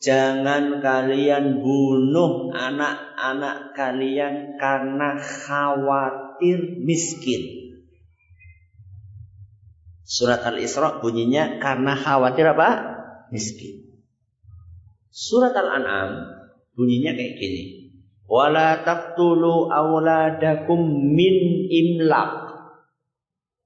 Jangan 0.07 0.79
kalian 0.79 1.67
bunuh 1.67 2.55
anak-anak 2.55 3.75
kalian 3.75 4.55
karena 4.55 5.19
khawatir 5.19 6.79
miskin. 6.79 7.66
Surat 10.07 10.47
Al-Isra 10.47 11.03
bunyinya 11.03 11.59
karena 11.59 11.99
khawatir 11.99 12.47
apa? 12.55 12.69
Miskin. 13.35 13.91
Surat 15.11 15.51
Al-An'am 15.51 16.31
bunyinya 16.79 17.11
kayak 17.19 17.35
gini. 17.43 17.65
Wala 18.31 18.87
taqtulu 18.87 19.67
awladakum 19.67 21.11
min 21.11 21.67
imlaq. 21.67 22.47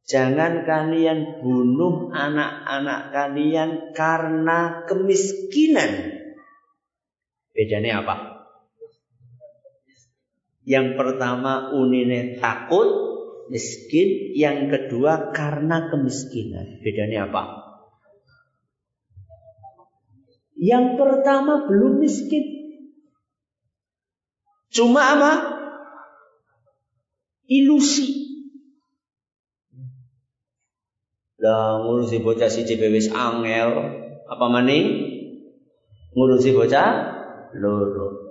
Jangan 0.09 0.65
kalian 0.65 1.45
bunuh 1.45 2.09
anak-anak 2.09 3.13
kalian 3.13 3.93
karena 3.93 4.89
kemiskinan. 4.89 5.93
Bedanya 7.53 8.01
apa? 8.01 8.17
Yang 10.65 10.95
pertama 10.97 11.75
unine 11.75 12.39
takut, 12.39 13.10
miskin, 13.51 14.33
yang 14.39 14.71
kedua 14.71 15.35
karena 15.35 15.91
kemiskinan. 15.91 16.81
Bedanya 16.81 17.29
apa? 17.29 17.43
Yang 20.55 20.87
pertama 20.97 21.67
belum 21.67 21.99
miskin. 21.99 22.45
Cuma 24.71 25.03
apa? 25.19 25.33
Ilusi. 27.51 28.31
Lah 31.41 31.81
ngurusi 31.83 32.21
bocah 32.21 32.53
si 32.53 32.63
wis 32.69 33.09
angel, 33.11 33.71
apa 34.29 34.47
maning? 34.53 34.87
Ngurusi 36.13 36.53
bocah 36.53 36.89
loro. 37.57 38.31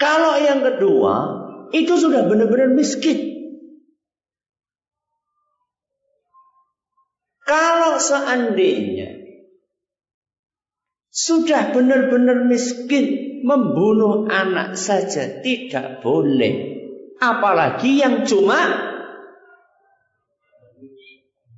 Kalau 0.00 0.40
yang 0.60 0.76
kedua, 0.76 1.16
itu 1.72 1.96
sudah 1.96 2.28
benar-benar 2.28 2.76
miskin. 2.76 3.32
Kalau 7.48 7.96
seandainya 7.96 9.16
sudah 11.08 11.72
benar-benar 11.72 12.44
miskin, 12.44 13.40
membunuh 13.40 14.28
anak 14.28 14.76
saja 14.76 15.40
tidak 15.40 16.04
boleh. 16.04 16.76
Apalagi 17.16 18.04
yang 18.04 18.28
cuma 18.28 18.60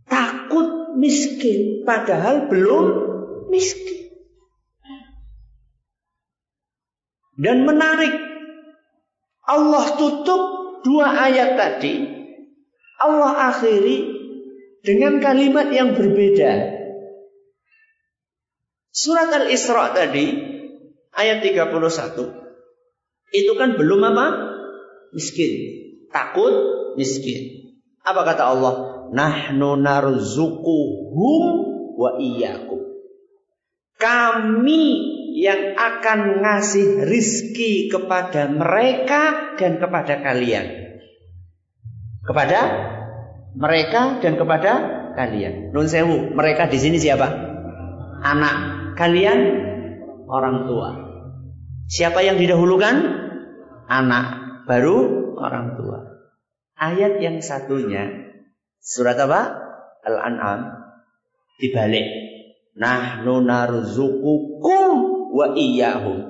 takut 0.06 0.94
miskin 0.94 1.82
padahal 1.82 2.46
belum 2.46 2.86
miskin. 3.50 4.14
Dan 7.34 7.66
menarik 7.66 8.31
Allah 9.46 9.84
tutup 9.98 10.42
dua 10.86 11.06
ayat 11.30 11.58
tadi. 11.58 11.94
Allah 13.02 13.50
akhiri 13.50 13.98
dengan 14.86 15.18
kalimat 15.18 15.70
yang 15.74 15.98
berbeda. 15.98 16.78
Surat 18.92 19.32
Al-Isra 19.32 19.90
tadi 19.96 20.26
ayat 21.16 21.42
31 21.42 22.42
itu 23.32 23.52
kan 23.56 23.74
belum 23.80 24.00
apa? 24.12 24.26
Miskin. 25.16 25.52
Takut 26.12 26.52
miskin. 27.00 27.72
Apa 28.04 28.28
kata 28.28 28.44
Allah? 28.44 28.74
Nahnu 29.12 29.80
narzuquhum 29.80 31.42
wa 31.96 32.10
iyyakum. 32.20 32.80
Kami 33.96 34.84
yang 35.32 35.72
akan 35.74 36.44
ngasih 36.44 37.08
rizki 37.08 37.88
kepada 37.88 38.52
mereka 38.52 39.56
dan 39.56 39.80
kepada 39.80 40.20
kalian. 40.20 40.66
Kepada 42.22 42.60
mereka 43.56 44.20
dan 44.20 44.36
kepada 44.36 44.72
kalian. 45.16 45.72
Nun 45.72 45.88
sewu, 45.88 46.32
mereka 46.36 46.68
di 46.68 46.78
sini 46.78 47.00
siapa? 47.00 47.28
Anak. 48.22 48.56
Kalian 48.96 49.40
orang 50.28 50.68
tua. 50.68 50.90
Siapa 51.88 52.20
yang 52.20 52.36
didahulukan? 52.36 52.94
Anak. 53.88 54.26
Baru 54.68 55.32
orang 55.40 55.74
tua. 55.74 55.98
Ayat 56.78 57.18
yang 57.18 57.42
satunya 57.42 58.30
surat 58.78 59.18
apa? 59.18 59.58
Al-An'am 60.06 60.60
dibalik. 61.58 62.06
Nahnu 62.72 63.44
narzuqukum 63.44 64.81
wa 65.32 65.56
iyyahum. 65.56 66.28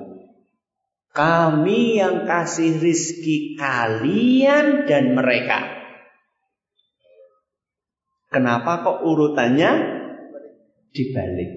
Kami 1.13 1.99
yang 1.99 2.25
kasih 2.25 2.81
rizki 2.81 3.53
kalian 3.59 4.89
dan 4.89 5.13
mereka. 5.13 5.83
Kenapa 8.33 8.81
kok 8.81 9.05
urutannya 9.05 9.71
dibalik? 10.89 11.51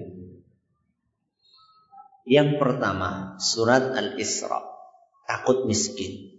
Yang 2.27 2.59
pertama, 2.61 3.39
surat 3.41 3.97
Al-Isra. 3.97 4.61
Takut 5.25 5.65
miskin. 5.65 6.37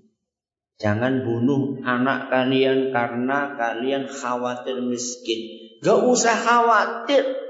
Jangan 0.79 1.27
bunuh 1.27 1.83
anak 1.83 2.31
kalian 2.31 2.94
karena 2.94 3.59
kalian 3.59 4.07
khawatir 4.07 4.79
miskin. 4.79 5.75
Gak 5.83 6.07
usah 6.07 6.38
khawatir. 6.38 7.48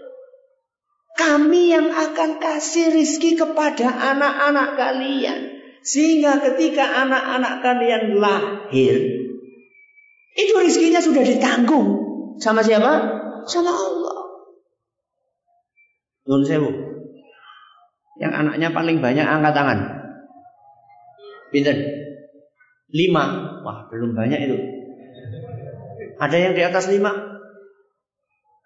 Kami 1.19 1.75
yang 1.75 1.91
akan 1.91 2.39
kasih 2.39 2.95
rizki 2.95 3.35
kepada 3.35 3.91
anak-anak 3.91 4.79
kalian. 4.79 5.59
Sehingga 5.83 6.39
ketika 6.39 6.85
anak-anak 6.85 7.59
kalian 7.59 8.23
lahir, 8.23 8.97
itu 10.39 10.55
rizkinya 10.55 11.03
sudah 11.03 11.27
ditanggung. 11.27 11.89
Sama 12.39 12.63
siapa? 12.63 13.19
Sama 13.51 13.75
Allah. 13.75 14.19
Nun 16.31 16.47
sewu. 16.47 16.71
Yang 18.23 18.33
anaknya 18.39 18.69
paling 18.71 19.03
banyak 19.03 19.27
angkat 19.27 19.53
tangan. 19.59 19.79
Pinten? 21.51 21.79
Lima. 22.95 23.25
Wah, 23.67 23.91
belum 23.91 24.15
banyak 24.15 24.39
itu. 24.47 24.59
Ada 26.19 26.37
yang 26.39 26.53
di 26.55 26.63
atas 26.63 26.87
lima? 26.87 27.11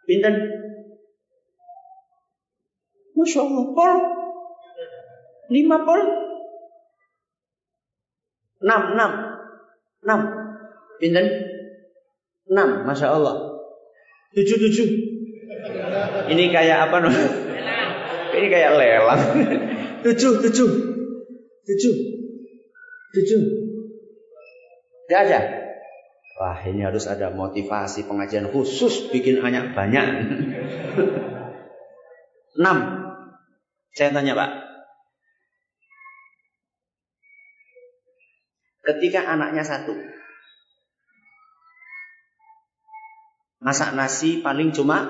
Pinten? 0.05 0.62
Masya 3.22 3.40
Allah, 3.46 3.64
pol. 3.70 3.94
Lima 5.54 5.76
pol. 5.87 6.02
Enam, 8.62 8.82
enam. 8.98 9.12
Enam. 10.02 10.20
Pinten? 10.98 11.26
Enam, 12.50 12.82
Masya 12.82 13.14
Allah. 13.14 13.62
Tujuh, 14.35 14.58
tujuh. 14.58 14.88
Ini 16.35 16.44
kayak 16.50 16.90
apa? 16.90 16.96
No? 16.98 17.11
Ini 18.32 18.46
kayak 18.50 18.70
lelang. 18.74 19.22
Tujuh, 20.02 20.42
tujuh. 20.42 20.70
Tujuh. 21.62 21.94
Tujuh. 23.12 23.42
Tidak 25.06 25.20
ada. 25.28 25.40
Wah 26.40 26.58
ini 26.64 26.82
harus 26.82 27.06
ada 27.06 27.30
motivasi 27.30 28.08
pengajian 28.08 28.50
khusus 28.50 29.12
bikin 29.12 29.44
anak 29.44 29.76
banyak. 29.76 30.06
Enam. 32.58 33.02
Saya 33.92 34.09
tanya 34.12 34.33
Pak. 34.33 34.50
Ketika 38.83 39.28
anaknya 39.28 39.62
satu. 39.62 39.94
Masak 43.62 43.94
nasi 43.94 44.42
paling 44.42 44.74
cuma 44.74 45.07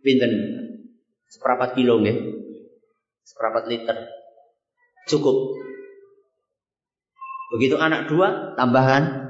pinten 0.00 0.32
seperempat 1.28 1.76
kilo 1.76 2.00
nggih. 2.00 2.16
Seperempat 3.26 3.68
liter. 3.68 3.96
Cukup. 5.10 5.58
Begitu 7.52 7.76
anak 7.76 8.08
dua, 8.08 8.56
tambahan. 8.56 9.28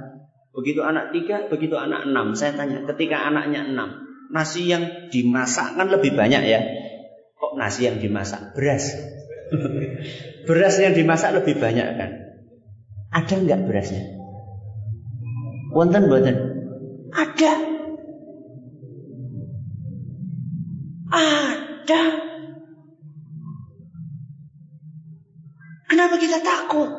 Begitu 0.55 0.81
anak 0.81 1.13
tiga, 1.13 1.51
begitu 1.53 1.77
anak 1.77 2.09
enam. 2.09 2.33
Saya 2.33 2.57
tanya, 2.57 2.81
ketika 2.89 3.29
anaknya 3.29 3.69
enam, 3.69 4.06
nasi 4.31 4.71
yang 4.71 5.11
dimasak 5.11 5.77
kan 5.79 5.87
lebih 5.91 6.15
banyak 6.15 6.43
ya. 6.47 6.61
Kok 7.37 7.59
nasi 7.59 7.87
yang 7.87 8.01
dimasak? 8.01 8.55
Beras. 8.57 8.85
beras 10.49 10.75
yang 10.83 10.95
dimasak 10.95 11.31
lebih 11.37 11.59
banyak 11.59 11.89
kan? 11.97 12.11
Ada 13.15 13.35
nggak 13.41 13.61
berasnya? 13.65 14.03
Wonten 15.73 16.09
boten? 16.09 16.37
Ada. 17.13 17.53
Ada. 21.13 22.03
Kenapa 25.87 26.15
kita 26.19 26.43
takut? 26.43 26.91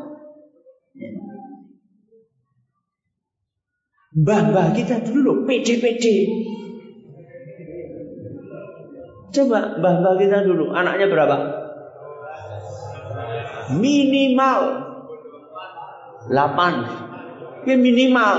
Mbah-mbah 4.18 4.74
kita 4.74 5.06
dulu 5.06 5.46
pede-pede. 5.46 6.18
Coba 9.38 9.78
mbah-mbah 9.78 10.18
kita 10.18 10.50
dulu, 10.50 10.74
anaknya 10.74 11.14
berapa? 11.14 11.38
Minimal 13.78 14.62
8. 16.34 17.70
Ya 17.70 17.76
minimal. 17.78 18.38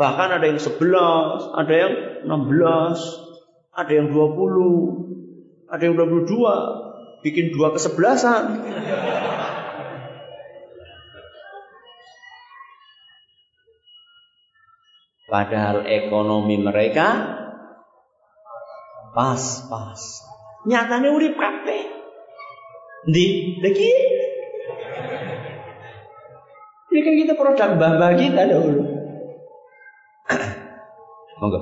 Bahkan 0.00 0.28
ada 0.40 0.46
yang 0.48 0.56
11, 0.56 1.52
ada 1.52 1.74
yang 1.76 1.92
16, 2.24 3.76
ada 3.76 3.92
yang 3.92 4.08
20, 4.08 5.68
ada 5.68 5.82
yang 5.84 5.94
22, 6.00 7.20
bikin 7.20 7.52
dua 7.52 7.76
kesebelasan. 7.76 8.64
Padahal 15.28 15.84
ekonomi 15.88 16.56
mereka 16.60 17.41
pas-pas. 19.12 20.00
Nyatane 20.64 21.08
urip 21.12 21.36
kabeh. 21.36 21.82
Ndi? 23.08 23.26
Lagi 23.60 23.90
Ini 26.92 27.00
kan 27.00 27.14
kita 27.16 27.32
produk 27.40 27.68
mbah 27.80 28.12
kita 28.20 28.52
dahulu. 28.52 28.84
Monggo. 31.40 31.60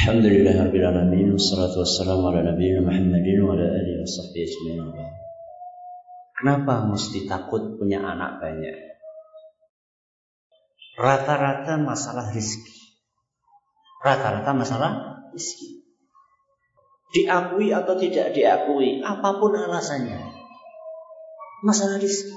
Alhamdulillah 0.00 0.64
rabbil 0.64 0.84
alamin 0.84 1.36
wassalatu 1.36 1.84
wassalamu 1.84 2.32
ala 2.32 2.40
nabiyina 2.40 2.88
Muhammadin 2.88 3.38
wa 3.44 3.52
ala 3.52 3.68
alihi 3.68 4.00
washabbihi 4.00 4.44
ajmain. 4.48 5.12
Kenapa 6.40 6.88
mesti 6.88 7.28
takut 7.28 7.76
punya 7.76 8.00
anak 8.00 8.40
banyak? 8.40 8.96
Rata-rata 10.96 11.76
masalah 11.84 12.32
rizki. 12.32 12.96
Rata-rata 14.00 14.50
masalah 14.56 14.92
rizki 15.36 15.83
diakui 17.14 17.70
atau 17.70 17.94
tidak 17.94 18.34
diakui, 18.34 18.98
apa 18.98 19.38
pun 19.38 19.54
alasannya. 19.54 20.18
Masalah 21.62 22.02
rezeki. 22.02 22.34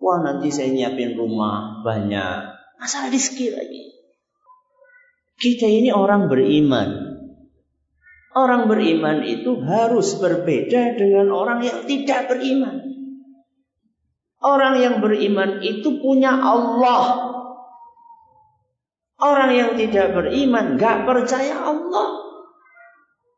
Wah 0.00 0.24
nanti 0.24 0.48
saya 0.48 0.72
nyiapin 0.72 1.14
rumah 1.14 1.84
banyak. 1.84 2.40
Masalah 2.80 3.12
rezeki 3.12 3.46
lagi. 3.52 3.84
Kita 5.36 5.68
ini 5.68 5.92
orang 5.92 6.32
beriman. 6.32 7.14
Orang 8.36 8.68
beriman 8.68 9.24
itu 9.24 9.64
harus 9.64 10.16
berbeda 10.20 10.96
dengan 10.96 11.32
orang 11.32 11.64
yang 11.64 11.84
tidak 11.88 12.28
beriman. 12.28 12.84
Orang 14.40 14.76
yang 14.76 15.00
beriman 15.00 15.64
itu 15.64 16.00
punya 16.00 16.36
Allah. 16.36 17.32
Orang 19.16 19.56
yang 19.56 19.72
tidak 19.80 20.12
beriman 20.12 20.76
gak 20.76 21.08
percaya 21.08 21.64
Allah. 21.64 22.25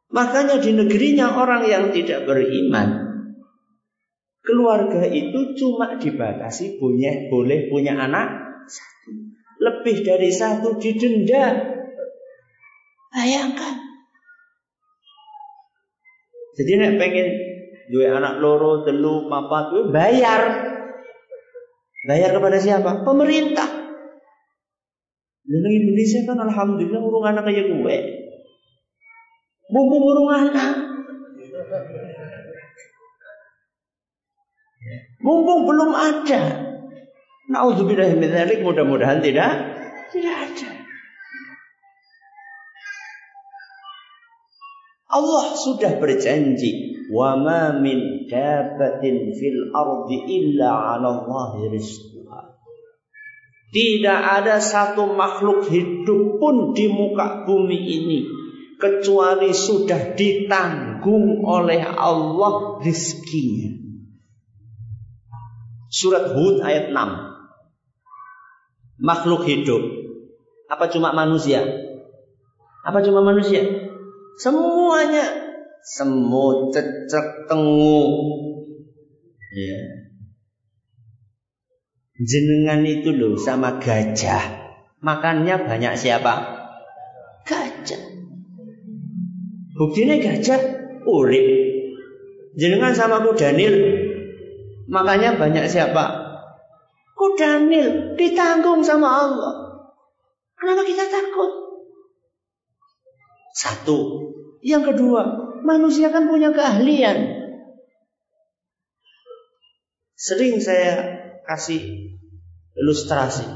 Makanya 0.08 0.56
di 0.58 0.72
negerinya 0.72 1.36
orang 1.36 1.68
yang 1.68 1.92
tidak 1.92 2.24
beriman 2.24 3.08
Keluarga 4.48 5.04
itu 5.04 5.52
cuma 5.60 6.00
dibatasi 6.00 6.80
punya, 6.80 7.28
boleh 7.28 7.68
punya 7.68 8.00
anak 8.00 8.64
satu. 8.64 9.12
Lebih 9.60 10.00
dari 10.00 10.32
satu 10.32 10.80
didenda. 10.80 11.52
Bayangkan. 13.12 13.76
Jadi 16.56 16.72
nek 16.80 16.96
pengen 16.96 17.28
dua 17.92 18.16
anak 18.16 18.40
loro, 18.40 18.88
telu, 18.88 19.28
papat, 19.28 19.92
bayar. 19.92 20.42
Bayar 22.08 22.32
kepada 22.32 22.56
siapa? 22.56 23.04
Pemerintah. 23.04 23.68
Lalu 25.44 25.68
Indonesia 25.76 26.24
kan 26.24 26.40
alhamdulillah 26.40 27.00
urung 27.04 27.28
anak 27.28 27.52
kayak 27.52 27.68
gue. 27.68 27.96
Mumpung 29.68 30.00
urung 30.00 30.32
anak. 30.32 30.74
Mumpung 35.20 35.68
belum 35.68 35.92
ada. 35.92 36.40
Nauzubillah 37.52 38.16
min 38.16 38.32
mudah-mudahan 38.64 39.20
tidak 39.20 39.52
tidak 40.08 40.36
ada. 40.48 40.70
Allah 45.08 45.46
sudah 45.56 45.96
berjanji, 45.96 47.04
"Wa 47.08 47.36
ma 47.36 47.76
min 47.76 48.28
dabatin 48.28 49.32
fil 49.36 49.72
ardi 49.72 50.16
illa 50.28 50.68
'ala 50.68 51.08
Allah 51.24 51.52
rizquha." 51.72 52.56
Tidak 53.68 54.20
ada 54.40 54.60
satu 54.60 55.12
makhluk 55.12 55.68
hidup 55.68 56.40
pun 56.40 56.72
di 56.72 56.88
muka 56.88 57.44
bumi 57.44 57.76
ini 57.76 58.37
kecuali 58.78 59.50
sudah 59.50 60.14
ditanggung 60.14 61.42
oleh 61.42 61.82
Allah 61.82 62.78
rizkinya. 62.78 63.74
Surat 65.90 66.30
Hud 66.32 66.62
ayat 66.62 66.94
6. 66.94 69.02
Makhluk 69.02 69.42
hidup. 69.50 69.82
Apa 70.70 70.86
cuma 70.92 71.10
manusia? 71.10 71.64
Apa 72.86 73.02
cuma 73.02 73.24
manusia? 73.24 73.66
Semuanya. 74.38 75.26
Semut, 75.82 76.74
cecek, 76.74 77.48
tengu. 77.48 78.02
Ya. 79.54 79.80
Jenengan 82.18 82.82
itu 82.84 83.14
loh 83.14 83.38
sama 83.38 83.80
gajah. 83.80 84.42
Makannya 85.00 85.64
banyak 85.64 85.94
siapa? 85.96 86.34
Gajah. 87.46 88.17
Buktinya 89.78 90.18
gajah 90.18 90.60
urip. 91.06 91.46
Jenengan 92.58 92.90
sama 92.90 93.22
Daniel 93.38 93.76
Makanya 94.88 95.36
banyak 95.38 95.68
siapa? 95.70 96.26
Kudanil 97.14 98.16
ditanggung 98.16 98.80
sama 98.82 99.06
Allah. 99.06 99.54
Kenapa 100.58 100.82
kita 100.82 101.06
takut? 101.06 101.50
Satu. 103.52 103.98
Yang 104.64 104.94
kedua, 104.94 105.22
manusia 105.62 106.10
kan 106.10 106.26
punya 106.26 106.50
keahlian. 106.50 107.36
Sering 110.18 110.58
saya 110.58 111.20
kasih 111.46 112.10
ilustrasi. 112.74 113.46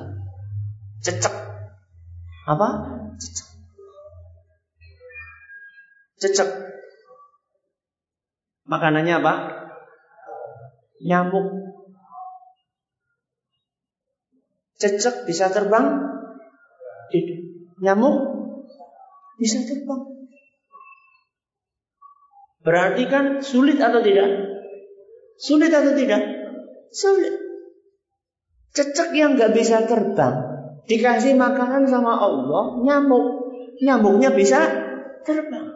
Cecek. 1.02 1.34
Apa? 2.46 2.68
Cecek. 3.18 3.51
Cecek. 6.22 6.48
Makanannya 8.70 9.18
apa? 9.18 9.34
nyamuk. 11.02 11.46
Cecek 14.78 15.26
bisa 15.26 15.50
terbang, 15.50 15.98
tidak. 17.10 17.40
Nyamuk 17.82 18.16
bisa 19.38 19.62
terbang. 19.66 20.02
Berarti 22.62 23.02
kan 23.10 23.42
sulit 23.42 23.78
atau 23.82 24.02
tidak? 24.02 24.26
Sulit 25.38 25.70
atau 25.74 25.94
tidak? 25.94 26.22
Sulit. 26.94 27.34
Cecek 28.72 29.14
yang 29.14 29.34
nggak 29.34 29.54
bisa 29.54 29.84
terbang, 29.84 30.34
dikasih 30.86 31.34
makanan 31.36 31.84
sama 31.84 32.16
Allah, 32.16 32.78
nyamuk, 32.80 33.26
nyamuknya 33.82 34.32
bisa 34.32 34.64
terbang. 35.26 35.71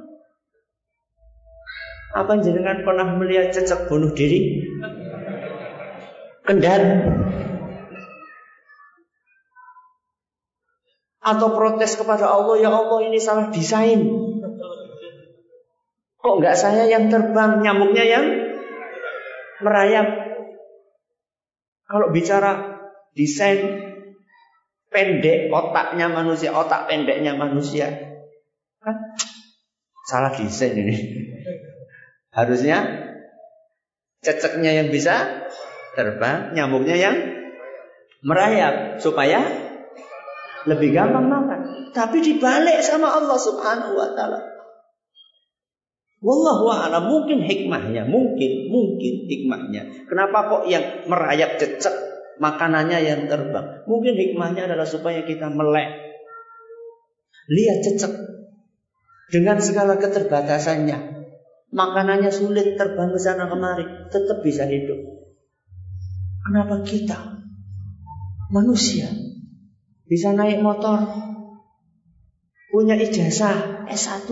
Apa 2.17 2.41
jenengan 2.41 2.81
pernah 2.81 3.12
melihat 3.21 3.53
cecek 3.53 3.93
bunuh 3.93 4.17
diri? 4.17 4.64
Kendar 6.49 6.81
atau 11.27 11.49
protes 11.59 11.99
kepada 11.99 12.31
Allah 12.31 12.57
ya 12.57 12.71
Allah 12.73 13.03
ini 13.05 13.19
salah 13.19 13.51
desain. 13.51 14.01
Kok 16.23 16.35
nggak 16.41 16.57
saya 16.57 16.87
yang 16.89 17.11
terbang? 17.12 17.61
Nyamuknya 17.61 18.05
yang 18.07 18.25
merayap. 19.61 20.07
Kalau 21.87 22.09
bicara 22.14 22.81
desain 23.12 23.93
pendek 24.89 25.53
otaknya 25.53 26.09
manusia 26.09 26.55
otak 26.55 26.89
pendeknya 26.89 27.37
manusia 27.37 27.93
kan? 28.81 28.97
Salah 30.07 30.31
desain 30.31 30.79
ini 30.79 31.27
harusnya 32.37 32.78
ceceknya 34.20 34.84
yang 34.84 34.89
bisa 34.93 35.49
terbang, 35.97 36.53
nyamuknya 36.53 36.97
yang 37.01 37.16
merayap 38.20 39.01
supaya 39.01 39.41
lebih 40.68 40.93
gampang 40.93 41.26
makan. 41.32 41.61
Tapi 41.97 42.20
dibalik 42.20 42.84
sama 42.84 43.16
Allah 43.16 43.39
Subhanahu 43.41 43.97
wa 43.97 44.12
taala. 44.12 44.41
Wallahu 46.20 46.68
a'lam 46.72 47.07
mungkin 47.07 47.45
hikmahnya, 47.45 48.05
mungkin 48.09 48.68
mungkin 48.68 49.14
hikmahnya. 49.30 50.11
Kenapa 50.11 50.49
kok 50.49 50.62
yang 50.68 51.07
merayap 51.07 51.57
cecek 51.57 51.95
makanannya 52.43 52.99
yang 53.01 53.20
terbang? 53.30 53.87
Mungkin 53.89 54.16
hikmahnya 54.16 54.68
adalah 54.68 54.84
supaya 54.84 55.24
kita 55.24 55.49
melek. 55.49 56.18
Lihat 57.47 57.78
cecek 57.84 58.12
dengan 59.30 59.62
segala 59.62 59.97
keterbatasannya. 60.03 61.16
Makanannya 61.75 62.31
sulit 62.31 62.79
terbang 62.79 63.11
ke 63.11 63.19
sana 63.19 63.51
kemari, 63.51 63.85
tetap 64.11 64.39
bisa 64.43 64.67
hidup. 64.71 65.27
Kenapa 66.47 66.87
kita 66.87 67.43
manusia 68.55 69.11
bisa 70.07 70.31
naik 70.31 70.62
motor 70.62 71.03
punya 72.71 72.95
ijazah 72.95 73.83
S1 73.91 74.31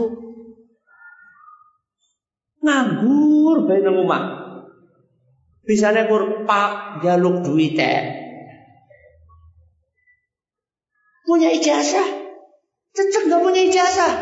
nganggur 2.63 3.67
bayi 3.67 3.83
omah. 3.83 4.47
Bisa 5.65 5.91
nekur 5.91 6.45
pak 6.45 7.03
jaluk 7.03 7.43
duit 7.43 7.75
punya 11.25 11.51
ijazah? 11.51 12.09
Cecek 12.95 13.27
nggak 13.27 13.43
punya 13.43 13.61
ijazah? 13.67 14.13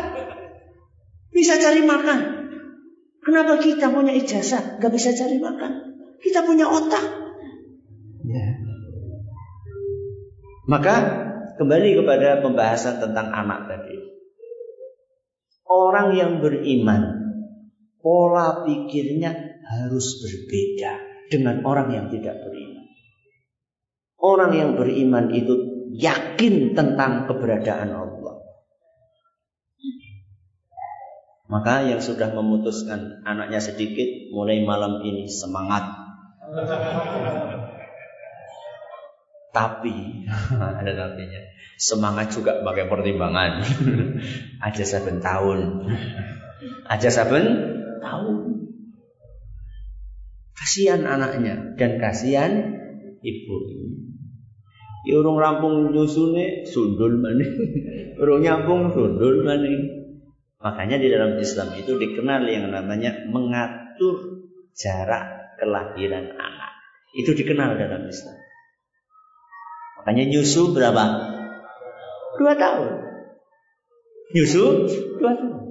Bisa 1.29 1.61
cari 1.61 1.85
makan 1.85 2.42
kenapa 3.23 3.59
kita 3.59 3.89
punya 3.89 4.13
ijazah 4.13 4.77
nggak 4.77 4.91
bisa 4.93 5.15
cari 5.15 5.39
makan 5.39 5.71
kita 6.19 6.43
punya 6.45 6.67
otak 6.69 7.23
Ya. 8.23 8.55
Maka 10.63 10.95
kembali 11.59 11.99
kepada 11.99 12.39
pembahasan 12.39 13.03
tentang 13.03 13.35
anak 13.35 13.67
tadi. 13.67 13.99
Orang 15.67 16.15
yang 16.15 16.39
beriman, 16.39 17.03
pola 17.99 18.63
pikirnya 18.63 19.59
harus 19.63 20.23
berbeda 20.23 20.91
dengan 21.27 21.67
orang 21.67 21.91
yang 21.91 22.05
tidak 22.07 22.39
beriman. 22.47 22.85
Orang 24.23 24.51
yang 24.55 24.79
beriman 24.79 25.35
itu 25.35 25.53
yakin 25.99 26.71
tentang 26.71 27.27
keberadaan 27.27 27.91
Allah. 27.91 28.12
Maka 31.53 31.85
yang 31.85 32.01
sudah 32.01 32.33
memutuskan 32.33 33.21
anaknya 33.29 33.61
sedikit 33.61 34.33
mulai 34.33 34.65
malam 34.65 35.05
ini 35.05 35.29
semangat. 35.29 35.85
Tapi 39.53 40.25
ada 40.81 40.91
tapinya. 40.97 41.41
Semangat 41.77 42.33
juga 42.33 42.65
pakai 42.65 42.89
pertimbangan. 42.89 43.61
Aja 44.65 44.81
satu 44.81 45.13
tahun. 45.21 45.85
Aja 46.89 47.09
saben 47.13 47.45
tahun. 48.01 48.37
Kasihan 50.57 51.05
anaknya 51.05 51.77
dan 51.77 52.01
kasihan 52.01 52.81
ibu. 53.21 53.57
Ya 55.05 55.21
urung 55.21 55.37
rampung 55.37 55.93
nyusune 55.93 56.65
sundul 56.65 57.21
maning. 57.21 57.53
urung 58.25 58.41
nyampung 58.41 58.89
sundul 58.89 59.45
maning. 59.45 60.02
Makanya 60.63 60.95
di 60.95 61.11
dalam 61.11 61.35
Islam 61.43 61.75
itu 61.75 61.99
dikenal 61.99 62.47
yang 62.47 62.71
namanya 62.71 63.27
mengatur 63.27 64.47
jarak 64.71 65.59
kelahiran 65.59 66.31
anak. 66.39 66.71
Itu 67.11 67.35
dikenal 67.35 67.75
dalam 67.75 68.07
Islam. 68.07 68.39
Makanya 69.99 70.23
nyusu 70.31 70.71
berapa? 70.71 71.03
Dua 72.39 72.53
tahun. 72.55 72.91
Nyusu 74.31 74.63
dua 75.19 75.35
tahun. 75.35 75.63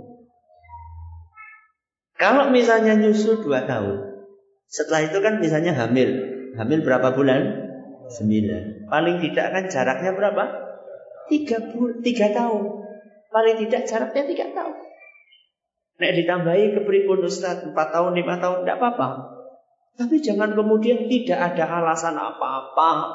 Kalau 2.21 2.45
misalnya 2.53 2.93
nyusu 2.95 3.41
dua 3.43 3.65
tahun, 3.65 4.29
setelah 4.69 5.09
itu 5.09 5.19
kan 5.25 5.41
misalnya 5.41 5.73
hamil. 5.73 6.11
Hamil 6.61 6.85
berapa 6.85 7.17
bulan? 7.17 7.65
Sembilan. 8.13 8.93
Paling 8.93 9.25
tidak 9.25 9.47
kan 9.57 9.65
jaraknya 9.73 10.13
berapa? 10.13 10.45
Tiga, 11.33 11.65
tiga 12.05 12.29
tahun. 12.37 12.82
Paling 13.33 13.57
tidak 13.65 13.89
jaraknya 13.89 14.23
tiga 14.29 14.47
tahun. 14.53 14.77
Nek 15.99 16.13
ditambahi 16.19 16.65
kepripun 16.77 17.25
Ustaz 17.25 17.65
4 17.65 17.73
tahun, 17.73 18.13
5 18.13 18.43
tahun 18.43 18.57
tidak 18.65 18.77
apa-apa. 18.77 19.09
Tapi 19.97 20.25
jangan 20.25 20.57
kemudian 20.57 21.09
tidak 21.09 21.39
ada 21.53 21.65
alasan 21.81 22.17
apa-apa. 22.17 23.13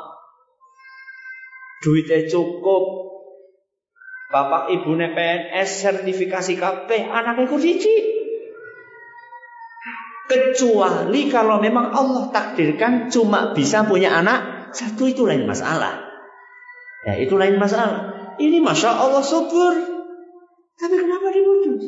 Duitnya 1.82 2.26
cukup. 2.30 3.14
Bapak 4.28 4.74
ibu 4.76 4.92
PNS 4.98 5.88
sertifikasi 5.88 6.60
KP 6.60 6.90
anaknya 7.08 7.48
ikut 7.48 7.64
Kecuali 10.28 11.32
kalau 11.32 11.64
memang 11.64 11.96
Allah 11.96 12.28
takdirkan 12.28 13.08
cuma 13.08 13.56
bisa 13.56 13.88
punya 13.88 14.12
anak 14.20 14.68
satu 14.76 15.08
itu 15.08 15.24
lain 15.24 15.48
masalah. 15.48 16.04
Ya 17.08 17.16
itu 17.16 17.40
lain 17.40 17.56
masalah. 17.56 18.36
Ini 18.36 18.60
masya 18.60 18.92
Allah 18.92 19.24
subur. 19.24 19.97
Tapi 20.78 20.94
kenapa 20.94 21.28
diputus? 21.34 21.84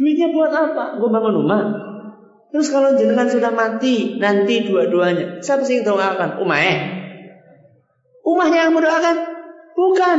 Duitnya 0.00 0.32
buat 0.32 0.48
apa? 0.48 0.96
Gue 0.96 1.08
bangun 1.12 1.44
rumah. 1.44 1.62
Terus 2.50 2.72
kalau 2.72 2.96
jenengan 2.96 3.28
sudah 3.28 3.52
mati 3.52 4.16
nanti 4.18 4.66
dua-duanya, 4.66 5.38
siapa 5.38 5.62
sih 5.62 5.84
yang 5.84 5.94
doakan? 5.94 6.40
Umah 6.42 6.60
Umahnya 8.26 8.66
yang 8.66 8.74
mendoakan? 8.74 9.16
Bukan. 9.76 10.18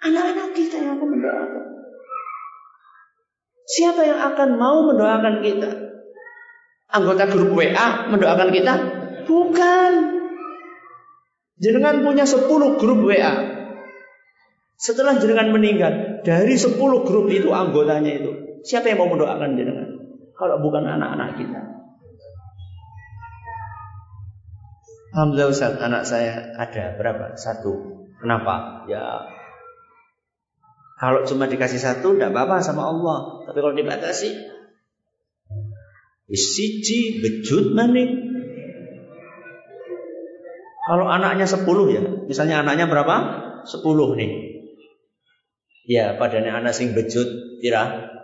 Anak-anak 0.00 0.48
kita 0.56 0.80
yang 0.80 0.96
akan 0.96 1.08
mendoakan. 1.12 1.64
Siapa 3.68 4.00
yang 4.02 4.20
akan 4.32 4.48
mau 4.56 4.86
mendoakan 4.86 5.34
kita? 5.44 5.70
Anggota 6.90 7.26
grup 7.30 7.54
WA 7.54 8.10
mendoakan 8.10 8.48
kita? 8.50 8.74
Bukan. 9.28 9.92
Jenengan 11.60 12.02
punya 12.02 12.24
10 12.24 12.48
grup 12.80 13.00
WA. 13.04 13.59
Setelah 14.80 15.20
jenengan 15.20 15.52
meninggal, 15.52 16.24
dari 16.24 16.56
10 16.56 16.80
grup 16.80 17.28
itu 17.28 17.52
anggotanya 17.52 18.16
itu, 18.16 18.30
siapa 18.64 18.88
yang 18.88 19.04
mau 19.04 19.12
mendoakan 19.12 19.60
jenengan? 19.60 19.88
Kalau 20.32 20.56
bukan 20.64 20.88
anak-anak 20.88 21.36
kita. 21.36 21.60
Alhamdulillah 25.12 25.52
Ustaz, 25.52 25.76
anak 25.84 26.08
saya 26.08 26.56
ada 26.56 26.96
berapa? 26.96 27.36
Satu. 27.36 28.08
Kenapa? 28.24 28.88
Ya 28.88 29.28
kalau 31.00 31.24
cuma 31.24 31.48
dikasih 31.48 31.80
satu 31.80 32.12
tidak 32.12 32.36
apa-apa 32.36 32.60
sama 32.60 32.84
Allah. 32.84 33.48
Tapi 33.48 33.58
kalau 33.64 33.72
dibatasi 33.72 34.36
Siji 36.30 37.18
bejut 37.24 37.74
maning. 37.74 38.30
Kalau 40.86 41.10
anaknya 41.10 41.48
sepuluh 41.48 41.90
ya, 41.90 42.04
misalnya 42.28 42.62
anaknya 42.62 42.86
berapa? 42.86 43.16
Sepuluh 43.66 44.14
nih. 44.14 44.49
Ya, 45.90 46.14
padane 46.14 46.46
anak 46.54 46.70
sing 46.70 46.94
bejut 46.94 47.58
pira? 47.58 48.14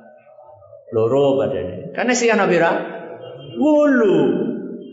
Loro 0.94 1.34
padane. 1.34 1.90
Karena 1.98 2.14
si 2.14 2.30
anak 2.30 2.46
pira? 2.46 2.70
Wulu. 3.58 4.16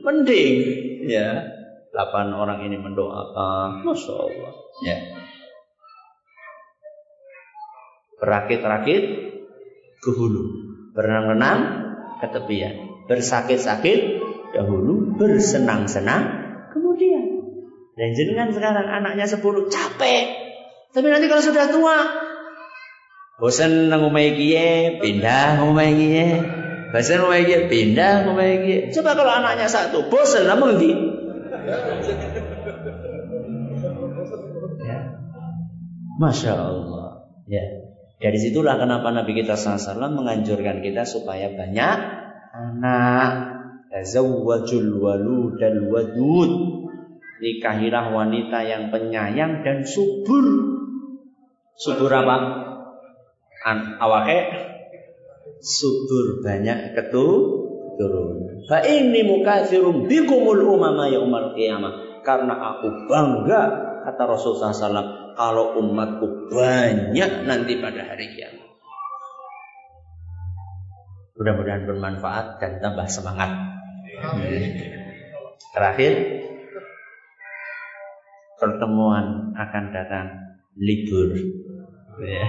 Mending 0.02 0.58
ya. 1.06 1.54
Delapan 1.94 2.34
orang 2.34 2.66
ini 2.66 2.82
mendoakan. 2.82 3.86
Masya 3.86 4.14
Allah. 4.18 4.54
Ya. 4.82 4.98
Berakit-rakit 8.18 9.02
ke 10.02 10.10
hulu. 10.10 10.74
Berenang-renang 10.98 11.60
ke 12.26 12.28
tepian. 12.34 13.06
Bersakit-sakit 13.06 14.00
dahulu. 14.58 15.14
Bersenang-senang 15.22 16.24
kemudian. 16.74 17.22
Dan 17.94 18.18
jenengan 18.18 18.50
sekarang 18.50 18.90
anaknya 18.90 19.30
sepuluh 19.30 19.70
capek. 19.70 20.42
Tapi 20.90 21.06
nanti 21.10 21.30
kalau 21.30 21.42
sudah 21.46 21.70
tua, 21.70 21.98
bosan 23.42 23.90
ngomai 23.90 24.38
kiye, 24.38 25.00
pindah 25.02 25.62
ngomai 25.62 25.90
kiye. 25.98 26.28
Bosan 26.94 27.26
ngomai 27.26 27.44
kiye, 27.46 27.60
pindah 27.70 28.30
ngomai 28.30 28.52
kiye. 28.62 28.80
Coba 28.94 29.18
kalau 29.18 29.32
anaknya 29.34 29.68
satu, 29.70 30.10
bosan 30.10 30.46
namun 30.46 30.78
di. 30.78 30.92
Ya. 34.84 35.00
Masya 36.20 36.54
Allah. 36.54 37.26
Ya. 37.50 37.64
Dari 38.24 38.40
situlah 38.40 38.80
kenapa 38.80 39.12
Nabi 39.12 39.36
kita 39.36 39.60
SAW 39.60 40.00
menganjurkan 40.16 40.80
kita 40.80 41.04
supaya 41.04 41.52
banyak 41.52 41.98
anak. 42.56 43.32
Tazawwajul 43.92 45.04
waludal 45.04 45.92
wadud. 45.92 46.52
Nikahilah 47.44 48.16
wanita 48.16 48.64
yang 48.64 48.88
penyayang 48.96 49.68
dan 49.68 49.84
subur. 49.84 50.46
Subur 51.76 52.08
apa? 52.08 52.63
An 53.64 53.96
awake 54.00 54.40
subur 55.64 56.44
banyak 56.44 56.96
ketu 57.00 57.28
turun. 57.96 58.44
Fa 58.68 58.84
ini 58.84 59.24
mukatsirum 59.24 60.08
bikumul 60.08 60.64
umama 60.68 61.08
yaumal 61.08 61.56
qiyamah. 61.56 62.24
Karena 62.24 62.56
aku 62.56 63.08
bangga 63.12 63.62
kata 64.08 64.24
Rasulullah 64.24 64.72
SAW 64.72 65.36
kalau 65.36 65.76
umatku 65.80 66.52
banyak 66.52 67.32
nanti 67.44 67.80
pada 67.84 68.08
hari 68.08 68.32
kiamat. 68.32 68.64
Mudah-mudahan 71.36 71.84
bermanfaat 71.90 72.62
dan 72.62 72.80
tambah 72.80 73.08
semangat. 73.10 73.52
Terakhir, 75.74 76.14
pertemuan 78.62 79.52
akan 79.58 79.84
datang 79.92 80.28
libur. 80.78 81.34
Ya. 82.22 82.48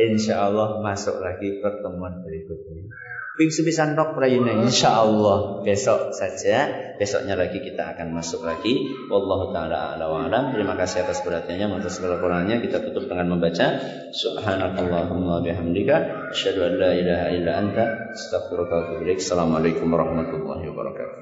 Insya 0.00 0.48
Allah 0.48 0.80
masuk 0.80 1.20
lagi 1.20 1.60
pertemuan 1.60 2.24
berikutnya. 2.24 2.88
Bingsu 3.32 3.64
bisa 3.64 3.88
nok 3.88 4.12
prayuna 4.12 4.60
insya 4.60 5.00
Allah 5.00 5.64
besok 5.64 6.12
saja. 6.12 6.68
Besoknya 7.00 7.32
lagi 7.32 7.64
kita 7.64 7.96
akan 7.96 8.12
masuk 8.12 8.44
lagi. 8.44 8.92
Wallahu 9.08 9.56
taala 9.56 9.96
ala 9.96 10.28
alam. 10.28 10.52
Terima 10.52 10.76
kasih 10.76 11.08
atas 11.08 11.24
perhatiannya 11.24 11.80
atas 11.80 11.96
segala 11.96 12.20
kurangnya. 12.20 12.60
Kita 12.60 12.84
tutup 12.84 13.08
dengan 13.08 13.32
membaca. 13.32 13.80
Subhanakallahumma 14.12 15.40
bihamdika. 15.40 16.28
Asyhadu 16.28 16.60
an 16.60 16.72
la 16.76 16.92
ilaha 16.92 17.26
illa 17.32 17.52
anta. 17.56 17.84
Assalamualaikum 18.12 19.88
warahmatullahi 19.88 20.68
wabarakatuh 20.68 21.21